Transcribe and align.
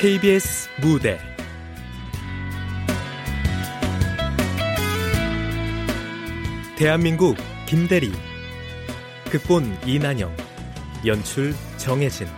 KBS 0.00 0.68
무대. 0.80 1.18
대한민국 6.76 7.36
김대리 7.66 8.12
극본 9.28 9.76
이난영 9.84 10.32
연출 11.04 11.52
정혜진 11.78 12.28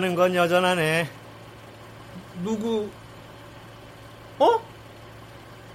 욱하는 0.00 0.14
건 0.14 0.34
여전하네. 0.34 1.06
누구? 2.42 2.88
어? 4.38 4.58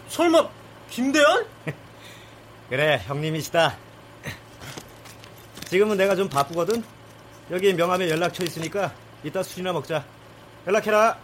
설마 0.07 0.49
김대현? 0.89 1.45
그래, 2.69 3.03
형님이시다. 3.05 3.77
지금은 5.65 5.97
내가 5.97 6.15
좀 6.15 6.27
바쁘거든. 6.27 6.83
여기 7.51 7.71
명함에 7.73 8.09
연락처 8.09 8.43
있으니까 8.43 8.91
이따 9.23 9.43
술이나 9.43 9.71
먹자. 9.73 10.03
연락해라. 10.65 11.19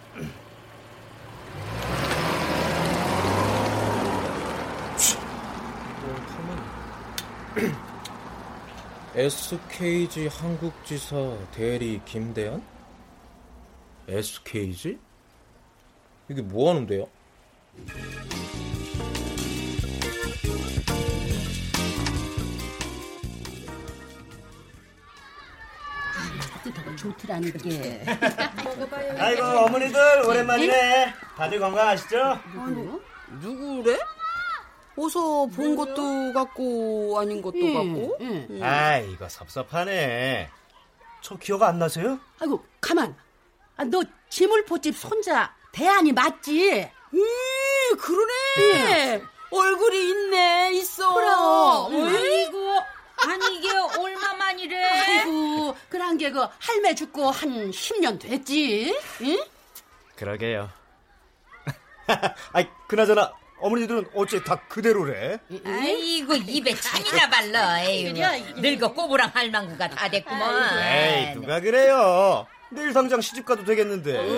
SKG 9.15 10.27
한국지사 10.27 11.15
대리 11.51 11.99
김대현? 12.05 12.70
SKG? 14.11 14.99
이게 16.29 16.41
뭐 16.41 16.69
하는데요? 16.69 17.07
더 26.73 26.95
좋더라는 26.95 27.51
게. 27.53 28.03
아이고 29.17 29.43
어머니들 29.43 29.99
오랜만이네. 30.27 31.13
다들 31.35 31.59
건강하시죠? 31.59 32.17
아이고, 32.57 33.01
누구래? 33.41 33.97
어서 34.97 35.47
본 35.47 35.75
것도 35.75 36.33
같고 36.33 37.17
아닌 37.19 37.41
것도 37.41 37.57
예, 37.57 37.73
같고. 37.73 38.17
예. 38.21 38.63
아 38.63 38.97
이거 38.99 39.27
섭섭하네. 39.27 40.49
저 41.21 41.35
기억 41.37 41.63
안 41.63 41.79
나세요? 41.79 42.19
아이고 42.39 42.63
가만. 42.79 43.15
아, 43.81 43.83
너 43.85 44.03
지물포집 44.29 44.95
손자 44.95 45.55
대안이 45.71 46.11
맞지? 46.11 46.87
음 47.15 47.97
그러네. 47.97 48.33
예. 48.59 49.21
얼굴이 49.49 50.09
있네 50.09 50.71
있어. 50.73 51.13
그럼. 51.15 52.07
아이고 52.15 52.79
아니 53.27 53.57
이게 53.57 53.69
얼마만이래? 53.99 54.83
아이고 54.85 55.75
그런 55.89 56.15
게그 56.19 56.45
할매 56.59 56.93
죽고 56.93 57.31
한 57.31 57.71
10년 57.71 58.19
됐지? 58.19 58.95
응? 59.21 59.43
그러게요. 60.15 60.69
아이 62.53 62.67
그나저나 62.87 63.33
어머니들은 63.61 64.11
어째 64.13 64.43
다 64.43 64.57
그대로래? 64.67 65.39
아이고 65.65 66.35
입에 66.35 66.75
침이나 66.75 67.29
발라. 67.31 67.81
에이 67.81 68.13
늙어 68.57 68.93
꼬부랑 68.93 69.31
할망구가 69.33 69.89
다 69.89 70.07
됐구먼. 70.07 70.77
에이 70.79 71.33
누가 71.33 71.59
그래요? 71.59 72.45
내일 72.71 72.93
당장 72.93 73.21
시집 73.21 73.45
가도 73.45 73.63
되겠는데. 73.65 74.17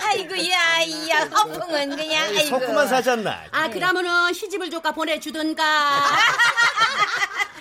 아이고 0.00 0.34
야야 0.36 1.24
허풍은 1.26 1.96
그냥 1.96 2.24
아이고. 2.26 2.58
석구만 2.58 2.88
사지 2.88 3.10
않나? 3.10 3.44
아 3.52 3.68
그러면은 3.68 4.32
시집을 4.32 4.70
조까 4.70 4.90
보내주던가. 4.92 5.62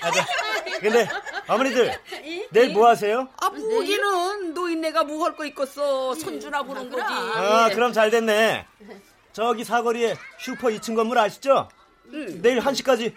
아, 0.01 0.11
네. 0.11 0.25
근데 0.79 1.07
어머니들 1.47 1.97
내일 2.51 2.73
뭐 2.73 2.87
하세요? 2.89 3.29
아 3.37 3.49
보기는 3.49 4.53
노인네가 4.53 5.03
뭐 5.03 5.25
할 5.25 5.35
거 5.35 5.45
있겠어 5.45 6.13
손주나 6.15 6.63
보는 6.63 6.89
거지. 6.89 7.03
아 7.07 7.69
그럼 7.73 7.93
잘 7.93 8.09
됐네. 8.09 8.65
저기 9.31 9.63
사거리에 9.63 10.15
슈퍼 10.39 10.67
2층 10.69 10.95
건물 10.95 11.17
아시죠? 11.19 11.69
응. 12.13 12.41
내일 12.41 12.59
1시까지 12.59 13.13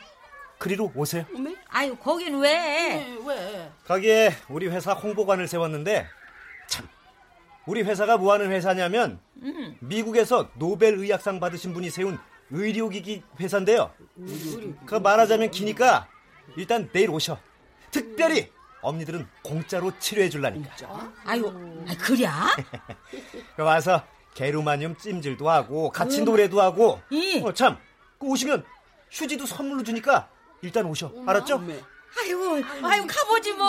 그리로 0.58 0.90
오세요. 0.94 1.24
어메? 1.34 1.54
아유, 1.68 1.96
거긴 1.96 2.38
왜? 2.38 2.52
네, 2.52 3.18
왜? 3.26 3.70
거기에 3.86 4.32
우리 4.48 4.68
회사 4.68 4.92
홍보관을 4.92 5.46
세웠는데 5.48 6.06
참 6.66 6.88
우리 7.66 7.82
회사가 7.82 8.16
뭐 8.16 8.32
하는 8.32 8.50
회사냐면 8.50 9.18
음. 9.42 9.76
미국에서 9.80 10.48
노벨 10.54 10.94
의학상 10.94 11.40
받으신 11.40 11.72
분이 11.72 11.90
세운 11.90 12.18
의료기기 12.50 13.22
회사인데요. 13.40 13.92
음. 14.18 14.78
그 14.86 14.94
말하자면 14.94 15.50
기니까 15.50 16.08
일단 16.56 16.88
내일 16.92 17.10
오셔. 17.10 17.38
특별히 17.90 18.50
엄니들은 18.80 19.26
공짜로 19.42 19.92
치료해 19.98 20.28
줄라니까. 20.28 20.70
아유, 21.24 21.52
아, 21.88 21.94
그래? 21.98 22.26
와서 23.58 24.02
게르마늄 24.34 24.96
찜질도 24.96 25.48
하고 25.48 25.90
같이 25.90 26.20
음. 26.20 26.24
노래도 26.24 26.60
하고 26.60 27.00
어, 27.42 27.52
참 27.52 27.78
오시면 28.20 28.64
휴지도 29.10 29.46
선물로 29.46 29.82
주니까 29.82 30.28
일단 30.62 30.84
오셔 30.86 31.10
알았죠? 31.26 31.62
아유, 32.18 32.62
아유 32.82 33.06
가보지 33.06 33.52
뭐. 33.52 33.68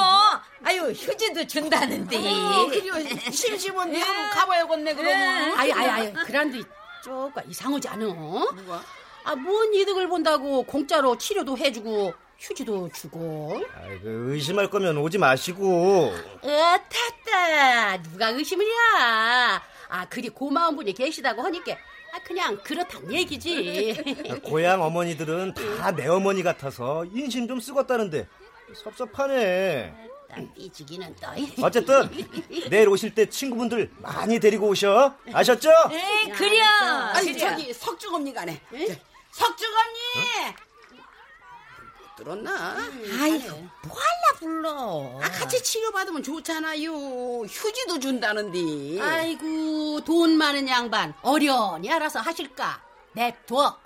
아유 0.64 0.84
휴지도 0.92 1.46
준다는데. 1.46 2.18
어, 2.18 2.68
그래 2.68 3.32
심심한데 3.32 4.00
예. 4.00 4.04
가봐야겠네 4.34 4.94
그러면. 4.96 5.58
아유, 5.58 5.74
아유, 5.74 5.90
아유. 5.90 6.14
그란데 6.26 6.62
조금 7.04 7.42
이상하지 7.48 7.88
않아? 7.90 8.06
뭐가? 8.06 8.84
아, 9.26 9.36
뭔 9.36 9.74
이득을 9.74 10.08
본다고 10.08 10.64
공짜로 10.64 11.18
치료도 11.18 11.58
해주고 11.58 12.14
휴지도 12.40 12.90
주고. 12.94 13.62
아이고 13.76 14.02
의심할 14.32 14.70
거면 14.70 14.98
오지 14.98 15.18
마시고. 15.18 16.14
에탔다 16.44 18.02
누가 18.04 18.30
의심을 18.30 18.66
야? 18.66 19.62
아, 19.90 20.06
그리 20.10 20.30
고마운 20.30 20.76
분이 20.78 20.94
계시다고 20.94 21.42
하니까 21.42 21.74
아, 21.74 21.76
그냥 22.24 22.58
그렇단 22.64 23.12
얘기지. 23.12 24.40
고향 24.44 24.82
어머니들은 24.84 25.54
다 25.80 25.92
내 25.92 26.08
어머니 26.08 26.44
같아서 26.44 27.06
인심 27.14 27.48
좀 27.48 27.60
쓰겄다는데 27.60 28.28
섭섭하네. 28.84 29.94
삐지기는 30.56 31.16
또. 31.16 31.28
어쨌든 31.64 32.10
내일 32.70 32.90
오실 32.90 33.16
때 33.16 33.28
친구분들 33.30 33.90
많이 34.00 34.40
데리고 34.40 34.68
오셔. 34.68 35.16
아셨죠? 35.34 35.70
에 35.92 36.30
그려. 36.32 36.64
아니 36.66 37.38
저기 37.38 37.74
석중 37.74 38.14
언니가네. 38.14 38.62
석중 39.32 39.68
언니. 39.70 40.50
어? 40.50 40.67
들었나? 42.18 42.78
아이고, 43.22 43.68
뭐할라 43.86 44.28
불러. 44.40 45.20
아, 45.22 45.30
같이 45.30 45.62
치료받으면 45.64 46.24
좋잖아요. 46.24 46.92
휴지도 47.44 48.00
준다는데. 48.00 49.00
아이고, 49.02 50.02
돈 50.04 50.32
많은 50.32 50.68
양반. 50.68 51.14
어련히 51.22 51.92
알아서 51.92 52.20
하실까? 52.20 52.82
냅둬. 53.14 53.80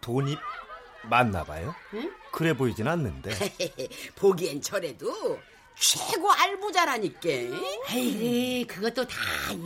돈이 0.00 0.36
많나 1.04 1.44
봐요? 1.44 1.74
응? 1.94 2.12
그래 2.32 2.54
보이진 2.54 2.88
않는데. 2.88 3.30
보기엔 4.16 4.60
저래도 4.62 5.38
최고 5.78 6.32
알부자라니까. 6.32 7.28
에이, 7.90 8.66
그것도 8.66 9.06
다 9.06 9.16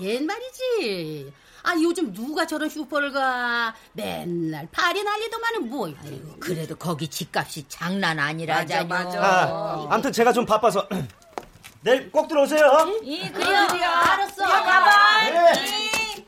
옛말이지. 0.03 1.33
아 1.62 1.75
요즘 1.83 2.12
누가 2.12 2.47
저런 2.47 2.69
슈퍼를 2.69 3.12
가? 3.12 3.75
맨날 3.93 4.69
파리 4.73 5.03
난리도만은 5.03 5.69
뭐 5.69 5.89
아이고, 5.89 6.37
그래도 6.41 6.77
거기 6.77 7.09
집값이 7.09 7.67
장난 7.69 8.19
아니라잖아. 8.19 8.85
맞아, 8.85 9.21
아, 9.23 9.87
아무튼 9.91 10.12
제가 10.12 10.33
좀 10.33 10.47
바빠서 10.47 10.89
내일 11.83 12.11
꼭 12.11 12.29
들어오세요. 12.29 12.61
예 13.05 13.31
그래요. 13.31 13.67
그래요. 13.69 13.89
알았어. 13.89 14.43
야 14.45 14.49
가봐 14.62 15.31
네. 15.31 16.27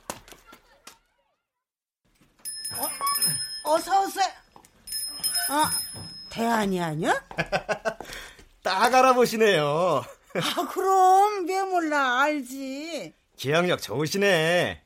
어, 3.64 3.73
어서 3.75 4.02
오세요. 4.05 4.26
어 5.50 5.64
대안이 6.31 6.81
아니야? 6.81 7.23
딱 8.62 8.94
알아보시네요. 8.94 10.02
아 10.34 10.69
그럼 10.73 11.46
왜 11.46 11.62
몰라? 11.62 12.23
알지. 12.23 13.12
기억력 13.37 13.82
좋으시네 13.82 14.81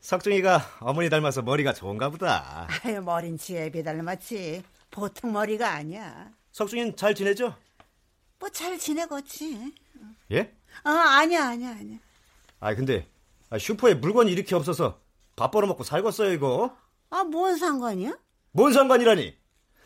석중이가 0.00 0.78
어머니 0.80 1.10
닮아서 1.10 1.42
머리가 1.42 1.72
좋은가 1.72 2.08
보다. 2.08 2.66
아유, 2.84 3.00
머린 3.02 3.36
지혜비 3.36 3.82
닮았지. 3.82 4.62
보통 4.90 5.32
머리가 5.32 5.70
아니야. 5.72 6.30
석중이는 6.52 6.96
잘 6.96 7.14
지내죠? 7.14 7.54
뭐 8.38 8.48
잘 8.50 8.78
지내겠지. 8.78 9.74
예? 10.32 10.54
아, 10.82 10.90
아니야, 10.90 11.48
아니야, 11.48 11.70
아니야. 11.70 11.98
아, 12.60 12.74
근데 12.74 13.06
아, 13.50 13.58
슈퍼에 13.58 13.94
물건이 13.94 14.32
이렇게 14.32 14.54
없어서 14.54 15.00
밥 15.36 15.50
벌어먹고 15.50 15.84
살겠어요, 15.84 16.32
이거. 16.32 16.74
아, 17.10 17.22
뭔 17.24 17.56
상관이야? 17.58 18.16
뭔 18.52 18.72
상관이라니? 18.72 19.36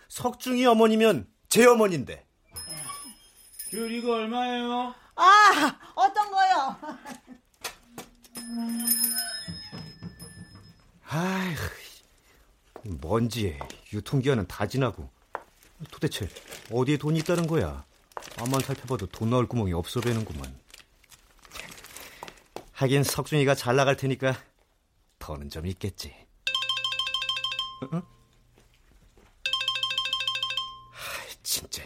석중이 0.09 0.65
어머니면 0.67 1.27
제 1.49 1.67
어머니인데. 1.67 2.25
귤 3.71 3.91
이거 3.93 4.13
얼마예요? 4.13 4.95
아, 5.17 5.79
어떤 5.97 6.31
거요? 6.31 6.77
아휴, 11.15 11.55
뭔지 12.83 13.57
유통기한은 13.93 14.49
다 14.49 14.67
지나고 14.67 15.09
도대체 15.93 16.29
어디에 16.73 16.97
돈이 16.97 17.21
있다는 17.21 17.47
거야? 17.47 17.85
암만 18.39 18.63
살펴봐도 18.63 19.07
돈 19.07 19.31
넣을 19.31 19.47
구멍이 19.47 19.73
없어 19.75 20.01
보이는구만. 20.01 20.59
하긴 22.73 23.05
석준이가 23.05 23.55
잘 23.55 23.77
나갈 23.77 23.97
테니까 23.97 24.37
더는 25.21 25.51
좀 25.51 25.67
있겠지. 25.67 26.13
응? 27.93 28.03
아, 30.91 31.27
진짜. 31.45 31.85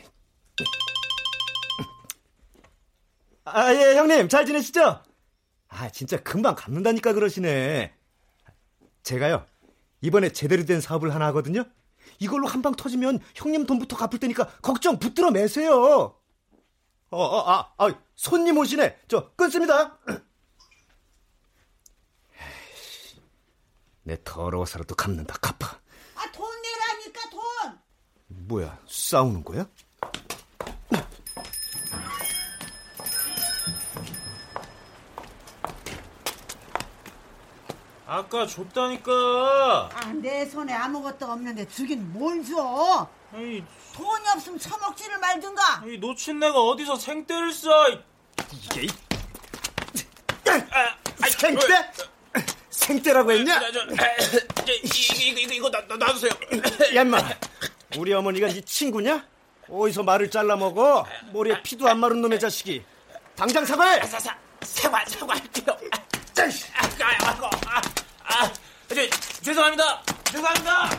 아, 3.44 3.74
예, 3.74 3.94
형님, 3.94 4.30
잘 4.30 4.46
지내시죠? 4.46 5.02
아, 5.68 5.90
진짜 5.90 6.16
금방 6.22 6.54
갚는다니까 6.54 7.12
그러시네. 7.12 7.97
제가요, 9.02 9.46
이번에 10.00 10.30
제대로 10.32 10.64
된 10.64 10.80
사업을 10.80 11.14
하나 11.14 11.26
하거든요? 11.28 11.64
이걸로 12.18 12.46
한 12.48 12.62
방 12.62 12.74
터지면 12.74 13.20
형님 13.34 13.66
돈부터 13.66 13.96
갚을 13.96 14.18
테니까 14.20 14.46
걱정 14.62 14.98
붙들어 14.98 15.30
매세요. 15.30 15.74
어, 17.10 17.16
어, 17.22 17.50
아, 17.50 17.72
아, 17.78 17.94
손님 18.16 18.58
오시네. 18.58 18.98
저, 19.08 19.30
끊습니다. 19.32 19.98
내 24.02 24.16
더러워서라도 24.24 24.94
갚는다, 24.94 25.34
갚아. 25.40 25.80
아, 26.16 26.32
돈 26.32 26.50
내라니까, 26.62 27.30
돈! 27.30 27.78
뭐야, 28.28 28.78
싸우는 28.88 29.44
거야? 29.44 29.66
아까 38.10 38.46
줬다니까. 38.46 39.90
아, 39.92 40.12
내 40.14 40.46
손에 40.46 40.72
아무것도 40.72 41.26
없는데 41.26 41.68
주긴 41.68 42.10
뭘 42.10 42.42
줘? 42.42 43.06
아이, 43.34 43.62
돈이 43.94 44.28
없으면 44.34 44.58
처먹지를 44.58 45.18
말든가. 45.18 45.82
이 45.86 45.98
놓친 45.98 46.38
내가 46.38 46.58
어디서 46.58 46.96
생떼를 46.96 47.52
써? 47.52 47.90
이- 47.90 48.00
이게, 48.54 48.82
이- 48.84 48.88
생떼? 51.38 51.90
생떼라고 52.70 53.30
했냐? 53.32 53.60
저, 53.60 53.72
저, 53.72 53.80
이- 54.72 55.28
이거 55.28 55.40
이거 55.40 55.52
이거 55.54 55.68
놔, 55.68 55.82
놔- 55.86 55.96
놔두세요. 55.96 56.30
야, 56.94 57.02
인마. 57.02 57.18
우리 57.98 58.14
어머니가 58.14 58.46
네 58.48 58.62
친구냐? 58.62 59.22
어디서 59.68 60.02
말을 60.02 60.30
잘라 60.30 60.56
먹어? 60.56 61.04
머리에 61.34 61.62
피도 61.62 61.86
안 61.86 61.98
마른 62.00 62.22
놈의 62.22 62.40
자식이. 62.40 62.82
당장 63.36 63.66
사과해! 63.66 64.00
사, 64.06 64.18
사, 64.18 64.34
사과 64.62 65.04
사과할게요. 65.04 65.76
아, 66.40 66.44
아, 66.44 67.28
아이고, 67.30 67.46
아, 67.46 67.82
아, 68.22 68.52
저, 68.88 68.94
죄송합니다. 69.42 70.02
죄송합니다. 70.24 70.90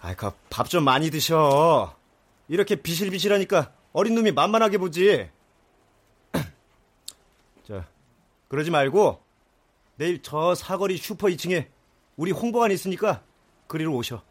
아이, 0.00 0.14
밥좀 0.48 0.84
많이 0.84 1.10
드셔. 1.10 1.94
이렇게 2.48 2.76
비실비실하니까 2.76 3.72
어린 3.92 4.14
놈이 4.14 4.32
만만하게 4.32 4.78
보지. 4.78 5.28
자, 7.68 7.86
그러지 8.48 8.70
말고 8.70 9.22
내일 9.96 10.22
저 10.22 10.54
사거리 10.54 10.96
슈퍼 10.96 11.26
2층에 11.26 11.68
우리 12.16 12.30
홍보관 12.30 12.70
있으니까 12.70 13.22
그리로 13.66 13.94
오셔. 13.94 14.22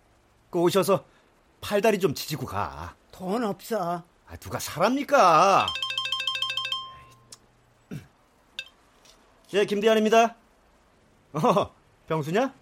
그 0.50 0.60
오셔서 0.60 1.06
팔다리 1.62 2.00
좀 2.00 2.16
지지고 2.16 2.48
가. 2.48 2.96
돈 3.12 3.44
없어. 3.44 4.04
아, 4.30 4.36
누가 4.38 4.60
사랍니까? 4.60 5.66
예, 9.56 9.66
김대한입니다. 9.66 10.36
어, 11.34 11.76
병수냐? 12.08 12.54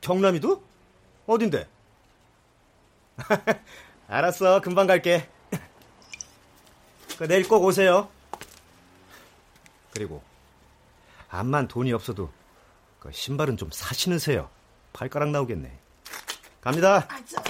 경남이도? 0.00 0.60
어딘데? 1.26 1.68
알았어, 4.08 4.60
금방 4.60 4.88
갈게. 4.88 5.28
그 7.16 7.28
내일 7.28 7.46
꼭 7.46 7.62
오세요. 7.64 8.10
그리고 9.92 10.20
암만 11.28 11.68
돈이 11.68 11.92
없어도 11.92 12.32
그 12.98 13.12
신발은 13.12 13.56
좀 13.56 13.70
사신으세요. 13.70 14.50
발가락 14.92 15.30
나오겠네. 15.30 15.78
갑니다. 16.60 17.06
아, 17.08 17.22
저, 17.24 17.40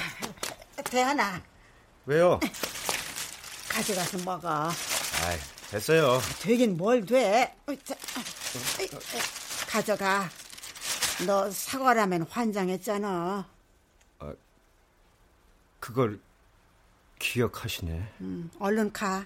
대하나, 0.84 1.40
왜요? 2.04 2.38
가져가서 3.80 4.18
먹어. 4.24 4.48
아이, 5.24 5.38
됐어요. 5.70 6.20
되긴 6.42 6.76
뭘 6.76 7.04
돼? 7.06 7.56
가져가. 9.66 10.28
너 11.26 11.50
사과라면 11.50 12.26
환장했잖아. 12.28 13.48
그걸 15.78 16.20
기억하시네. 17.18 18.12
음, 18.20 18.50
얼른 18.58 18.92
가. 18.92 19.24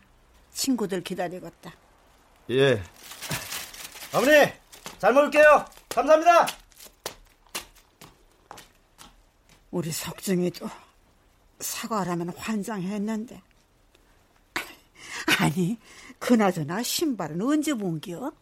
친구들 0.53 1.03
기다리겠다. 1.03 1.73
예. 2.51 2.81
어머니, 4.13 4.53
잘 5.01 5.13
먹을게요. 5.13 5.65
감사합니다. 5.89 6.47
우리 9.73 9.91
석중이도 9.91 10.71
사과라면 11.59 12.29
환장했는데. 12.37 13.43
아니, 15.39 15.79
그나저나 16.19 16.83
신발은 16.83 17.41
언제 17.43 17.75
본겨? 17.75 18.33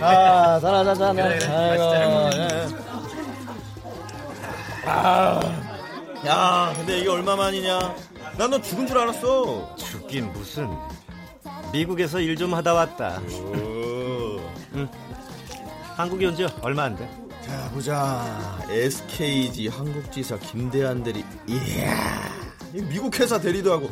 아, 0.00 0.60
자라, 0.60 0.84
자라, 0.84 0.94
자라. 0.94 1.24
아이고, 1.24 1.84
예. 2.34 2.68
아, 4.86 5.40
야, 6.26 6.72
근데 6.76 6.98
이게 6.98 7.08
얼마만이냐? 7.08 8.03
난너 8.36 8.60
죽은 8.60 8.86
줄 8.86 8.98
알았어. 8.98 9.76
죽긴 9.76 10.32
무슨. 10.32 10.68
미국에서 11.72 12.20
일 12.20 12.36
좀 12.36 12.52
하다 12.54 12.74
왔다. 12.74 13.20
오. 13.20 14.40
한국에 15.96 16.26
온 16.26 16.34
지 16.36 16.46
얼마 16.60 16.84
안 16.84 16.96
돼. 16.96 17.08
자, 17.46 17.70
보자. 17.72 18.58
SKG 18.68 19.68
한국지사 19.68 20.38
김대한 20.38 21.02
대리. 21.04 21.24
이야, 21.46 22.28
이 22.74 22.82
미국 22.82 23.18
회사 23.20 23.38
대리도 23.38 23.72
하고 23.72 23.90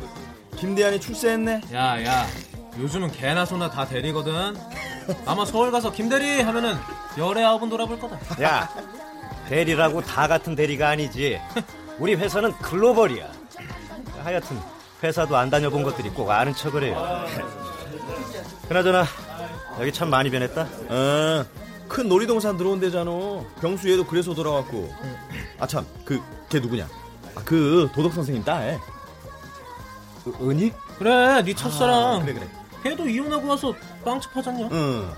김대한이 0.57 0.99
출세했네. 0.99 1.61
야, 1.73 2.03
야. 2.03 2.25
요즘은 2.77 3.11
개나 3.11 3.45
소나 3.45 3.69
다 3.69 3.85
대리거든. 3.87 4.55
아마 5.25 5.45
서울 5.45 5.71
가서 5.71 5.91
김대리 5.91 6.41
하면은 6.41 6.75
열애 7.17 7.43
아홉은 7.43 7.69
돌아볼 7.69 7.99
거다. 7.99 8.43
야, 8.43 8.69
대리라고 9.47 10.01
다 10.01 10.27
같은 10.27 10.55
대리가 10.55 10.89
아니지. 10.89 11.39
우리 11.99 12.15
회사는 12.15 12.51
글로벌이야. 12.53 13.31
하여튼 14.23 14.59
회사도 15.01 15.35
안 15.37 15.49
다녀본 15.49 15.83
것들이 15.83 16.09
꼭 16.09 16.29
아는 16.29 16.53
척을 16.53 16.83
해요. 16.83 17.25
그나저나 18.67 19.05
여기 19.79 19.91
참 19.91 20.09
많이 20.09 20.29
변했다. 20.29 20.61
어, 20.89 21.45
큰 21.89 22.07
놀이동산 22.07 22.57
들어온 22.57 22.79
데잖아. 22.79 23.11
병수 23.61 23.89
얘도 23.91 24.05
그래서 24.05 24.33
돌아왔고. 24.33 24.93
아 25.59 25.67
참, 25.67 25.85
그 26.05 26.21
걔 26.49 26.59
누구냐? 26.59 26.87
아, 27.35 27.41
그 27.43 27.89
도덕 27.95 28.13
선생님 28.13 28.43
딸. 28.43 28.79
은- 30.27 30.33
은희? 30.39 30.71
그래, 30.99 31.41
네 31.41 31.53
첫사랑. 31.55 31.95
아, 31.95 32.19
그래 32.21 32.33
그래. 32.33 32.47
걔도 32.83 33.07
이혼하고 33.09 33.47
와서 33.47 33.73
빵집 34.05 34.35
하잖냐? 34.37 34.69
응. 34.71 35.11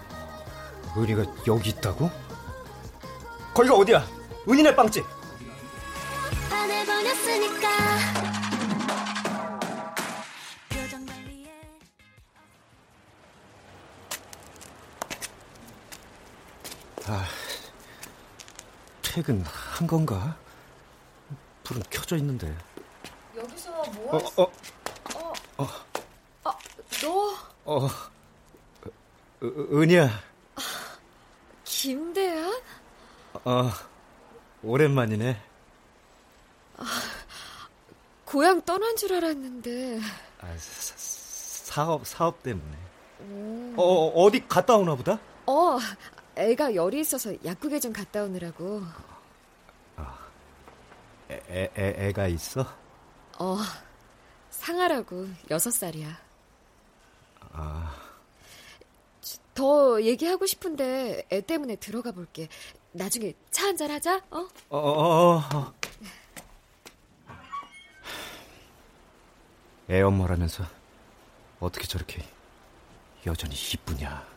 은희가 0.97 1.25
여기 1.47 1.71
있다고? 1.71 2.09
거기가 3.53 3.75
어디야? 3.75 4.05
은희네 4.47 4.75
빵집. 4.75 5.03
퇴근한 19.15 19.87
건가? 19.87 20.35
불은 21.63 21.81
켜져 21.89 22.17
있는데. 22.17 22.53
여기서 23.33 23.71
뭐 23.93 24.17
어, 24.35 24.43
어, 25.63 25.71
너 27.01 27.33
어. 27.63 27.85
어, 27.85 27.89
은희야. 29.41 30.09
김대한? 31.63 32.61
어, 33.45 33.71
오랜만이네. 34.61 35.41
고향 38.25 38.61
떠난 38.63 38.97
줄 38.97 39.13
알았는데. 39.13 40.01
아, 40.41 40.55
사, 40.57 40.93
사업, 41.73 42.05
사업 42.05 42.43
때문에. 42.43 42.77
어, 43.77 43.81
어, 43.81 44.25
어디 44.25 44.45
갔다 44.45 44.75
오나 44.75 44.93
보다? 44.93 45.19
어, 45.45 45.77
애가 46.35 46.75
열이 46.75 46.99
있어서 47.01 47.33
약국에 47.43 47.79
좀 47.79 47.93
갔다 47.93 48.23
오느라고. 48.23 48.81
애, 51.29 51.41
애, 51.49 51.71
애, 51.77 52.07
애가 52.07 52.27
있어? 52.27 52.61
어, 53.39 53.57
상아라고 54.51 55.27
여섯 55.49 55.71
살이야. 55.71 56.17
아, 57.51 57.95
더 59.55 60.01
얘기하고 60.01 60.45
싶은데 60.45 61.25
애 61.31 61.41
때문에 61.41 61.77
들어가 61.77 62.11
볼게. 62.11 62.47
나중에 62.91 63.33
차 63.49 63.67
한잔 63.67 63.89
하자. 63.91 64.21
어? 64.29 64.47
어, 64.69 64.77
어, 64.77 65.37
어. 65.37 65.73
애 69.89 70.01
엄마라면서 70.01 70.63
어떻게 71.59 71.87
저렇게 71.87 72.23
여전히 73.25 73.55
이쁘냐? 73.55 74.27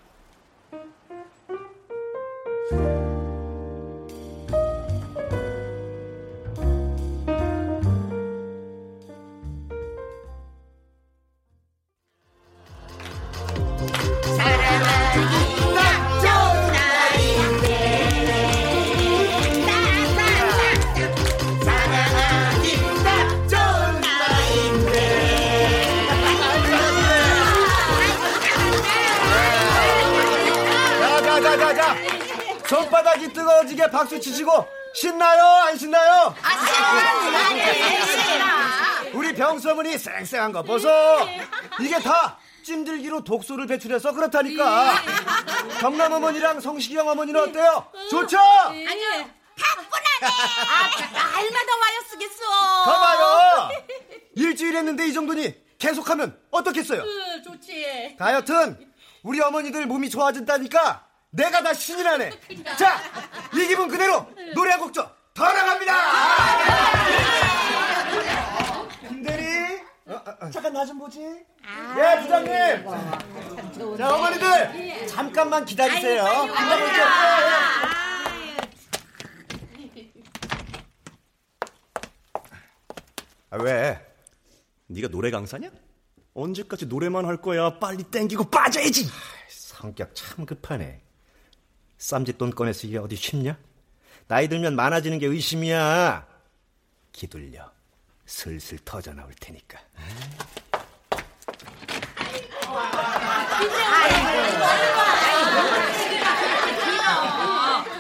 찜들기로 43.19 43.25
독소를 43.25 43.67
배출해서 43.67 44.13
그렇다니까. 44.13 44.95
경남 45.81 46.13
어머니랑 46.13 46.61
성시경 46.61 47.09
어머니는 47.09 47.41
어때요? 47.41 47.87
좋죠? 48.11 48.39
아니요. 48.39 49.31
가뿐하네. 49.61 50.23
아, 50.23 51.31
날마다 51.33 51.77
와요 51.81 52.01
쓰겠어. 52.09 52.45
가봐요. 52.85 53.71
일주일 54.37 54.77
했는데 54.77 55.07
이 55.07 55.13
정도니 55.13 55.55
계속하면 55.79 56.39
어떻겠어요? 56.51 57.03
응, 57.03 57.43
좋지. 57.43 58.17
다이어튼 58.19 58.79
우리 59.23 59.41
어머니들 59.41 59.87
몸이 59.87 60.11
좋아진다니까 60.11 61.05
내가 61.31 61.63
다 61.63 61.75
신이 61.75 62.03
나네. 62.03 62.31
자, 62.79 63.01
이 63.55 63.67
기분 63.67 63.89
그대로 63.89 64.27
노래 64.55 64.73
한곡좀더 64.73 65.13
나갑니다. 65.45 65.95
어, 70.09 70.51
잠깐 70.51 70.73
나 70.73 70.87
좀 70.87 70.99
보지. 70.99 71.21
예, 71.21 72.21
부장님. 72.23 73.97
자, 73.99 74.15
어머니들 74.15 75.07
잠깐만 75.07 75.65
기다리세요. 75.67 76.23
올게요. 76.25 77.05
아, 83.51 83.57
왜? 83.57 84.05
네가 84.87 85.09
노래 85.09 85.31
강사냐? 85.31 85.71
언제까지 86.35 86.87
노래만 86.87 87.25
할 87.25 87.39
거야? 87.41 87.79
빨리 87.79 88.03
땡기고 88.05 88.51
빠져야지. 88.51 89.09
성격 89.49 90.15
참 90.15 90.47
급하네. 90.47 91.03
쌈짓돈 91.99 92.51
꺼내서 92.51 92.87
이게 92.87 92.99
어디 92.99 93.17
쉽냐? 93.17 93.59
나이 94.29 94.49
들면 94.49 94.77
많아지는 94.77 95.19
게 95.19 95.27
의심이야. 95.27 96.27
기둘려. 97.13 97.71
슬슬 98.39 98.79
터져 98.85 99.15
나올 99.15 99.33
테니까. 99.41 99.79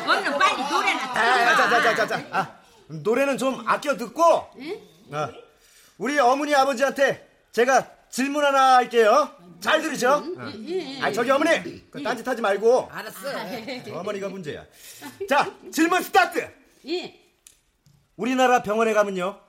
얼른 0.07 0.39
빨리 0.39 0.63
노래나 0.71 1.03
아, 1.13 1.57
자, 1.57 1.69
자, 1.71 1.83
자, 1.83 1.95
자, 1.95 2.07
자. 2.07 2.27
아, 2.31 2.59
노래는 2.89 3.39
좀 3.39 3.63
아껴 3.67 3.97
듣고. 3.97 4.51
아, 5.13 5.31
우리 5.99 6.19
어머니 6.19 6.55
아버지한테 6.55 7.29
제가 7.53 7.89
질문 8.11 8.45
하나 8.45 8.77
할게요. 8.77 9.31
잘 9.61 9.83
들으죠? 9.83 10.23
아, 11.03 11.11
저기 11.13 11.31
어머니, 11.31 11.91
그 11.91 12.03
딴짓 12.03 12.27
하지 12.27 12.41
말고. 12.41 12.89
알았어. 12.93 13.29
어머니가 13.99 14.29
문제야. 14.29 14.65
자, 15.29 15.53
질문 15.73 16.03
스타트. 16.03 16.49
예. 16.87 17.19
우리나라 18.17 18.63
병원에 18.63 18.93
가면요. 18.93 19.41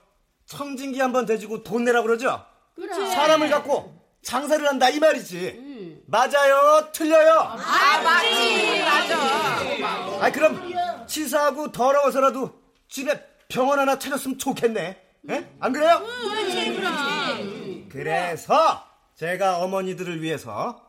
청진기 0.53 0.99
한번 0.99 1.27
대주고 1.27 1.63
돈 1.63 1.83
내라 1.83 2.01
그러죠? 2.01 2.43
그래. 2.75 2.91
사람을 2.93 3.49
갖고 3.51 3.95
장사를 4.23 4.67
한다 4.67 4.89
이 4.89 4.99
말이지. 4.99 6.01
맞아요? 6.07 6.89
틀려요? 6.91 7.33
아, 7.33 8.01
맞지. 8.03 8.81
맞아. 8.81 10.25
아 10.25 10.31
그럼 10.31 11.05
치사하고 11.05 11.71
더러워서라도 11.71 12.59
집에 12.87 13.23
병원 13.47 13.77
하나 13.77 13.99
차렸으면 13.99 14.39
좋겠네. 14.39 14.99
예? 15.29 15.49
안 15.59 15.71
그래요? 15.71 16.03
그렇지, 16.03 16.75
그렇지. 16.75 17.87
그래서 17.91 18.83
제가 19.15 19.59
어머니들을 19.59 20.21
위해서 20.21 20.83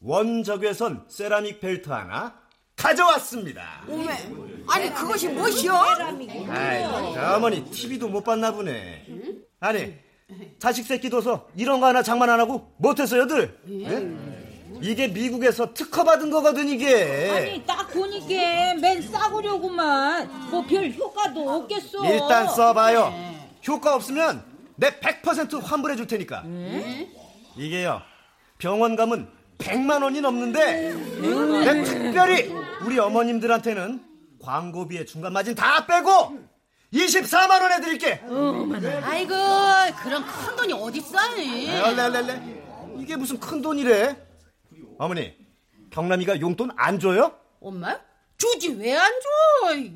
원적외선 0.00 1.04
세라믹 1.08 1.60
벨트 1.60 1.90
하나 1.90 2.40
가져왔습니다. 2.76 3.82
아니 4.68 4.92
그것이 4.92 5.28
무엇이요? 5.28 5.72
아이, 6.48 6.84
어머니 7.34 7.64
TV도 7.64 8.08
못 8.08 8.22
봤나 8.24 8.52
보네. 8.52 9.06
아니 9.60 9.94
자식 10.58 10.86
새끼 10.86 11.10
둬서 11.10 11.46
이런 11.56 11.80
거 11.80 11.86
하나 11.86 12.02
장만 12.02 12.30
안 12.30 12.40
하고 12.40 12.72
못했어요들. 12.78 13.58
예? 13.70 14.08
이게 14.80 15.06
미국에서 15.08 15.74
특허 15.74 16.02
받은 16.04 16.30
거거든 16.30 16.68
이게. 16.68 17.30
아니 17.30 17.64
딱 17.66 17.88
보니까 17.92 18.74
맨 18.80 19.02
싸구려구만 19.02 20.50
뭐 20.50 20.62
별 20.66 20.90
효과도 20.90 21.48
없겠어 21.48 22.04
일단 22.04 22.48
써봐요. 22.48 23.12
효과 23.68 23.94
없으면 23.94 24.42
내 24.76 24.90
100% 24.98 25.62
환불해 25.62 25.96
줄 25.96 26.06
테니까. 26.06 26.44
이게요. 27.56 28.00
병원 28.58 28.96
가면 28.96 29.28
100만 29.58 30.02
원이 30.02 30.20
넘는데 30.20 30.92
내 31.64 31.84
특별히 31.84 32.52
우리 32.84 32.98
어머님들한테는 32.98 34.11
광고비에 34.42 35.04
중간 35.04 35.32
마진 35.32 35.54
다 35.54 35.86
빼고 35.86 36.38
24만 36.92 37.62
원 37.62 37.72
해드릴게. 37.72 38.22
아이고, 39.02 39.34
그런 40.02 40.26
큰 40.26 40.56
돈이 40.56 40.72
어딨어? 40.74 41.18
얼레. 41.84 42.42
이게 42.98 43.16
무슨 43.16 43.40
큰 43.40 43.62
돈이래? 43.62 44.14
어머니, 44.98 45.34
경남이가 45.90 46.40
용돈 46.40 46.70
안 46.76 46.98
줘요? 47.00 47.32
엄마? 47.60 47.98
주지 48.36 48.74
왜 48.74 48.94
안 48.94 49.10
줘? 49.10 49.28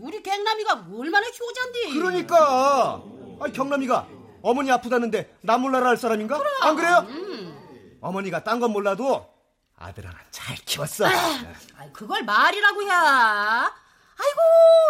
우리 0.01 0.23
갱남이가 0.23 0.87
얼마나 0.97 1.27
효자인데. 1.27 1.91
그러니까. 1.99 3.03
아, 3.41 3.47
경남이가 3.53 4.09
어머니 4.41 4.71
아프다는데 4.71 5.37
나 5.43 5.59
몰라라 5.59 5.89
할 5.91 5.97
사람인가? 5.99 6.41
안 6.63 6.77
그래요? 6.77 7.07
어머니가 8.01 8.43
딴 8.45 8.59
건 8.61 8.71
몰라도 8.73 9.29
아들 9.77 10.07
하나 10.07 10.17
잘 10.31 10.57
키웠어. 10.65 11.05
아이, 11.07 11.93
그걸 11.93 12.23
말이라고 12.23 12.83
해. 12.83 12.87
아이고, 14.19 14.41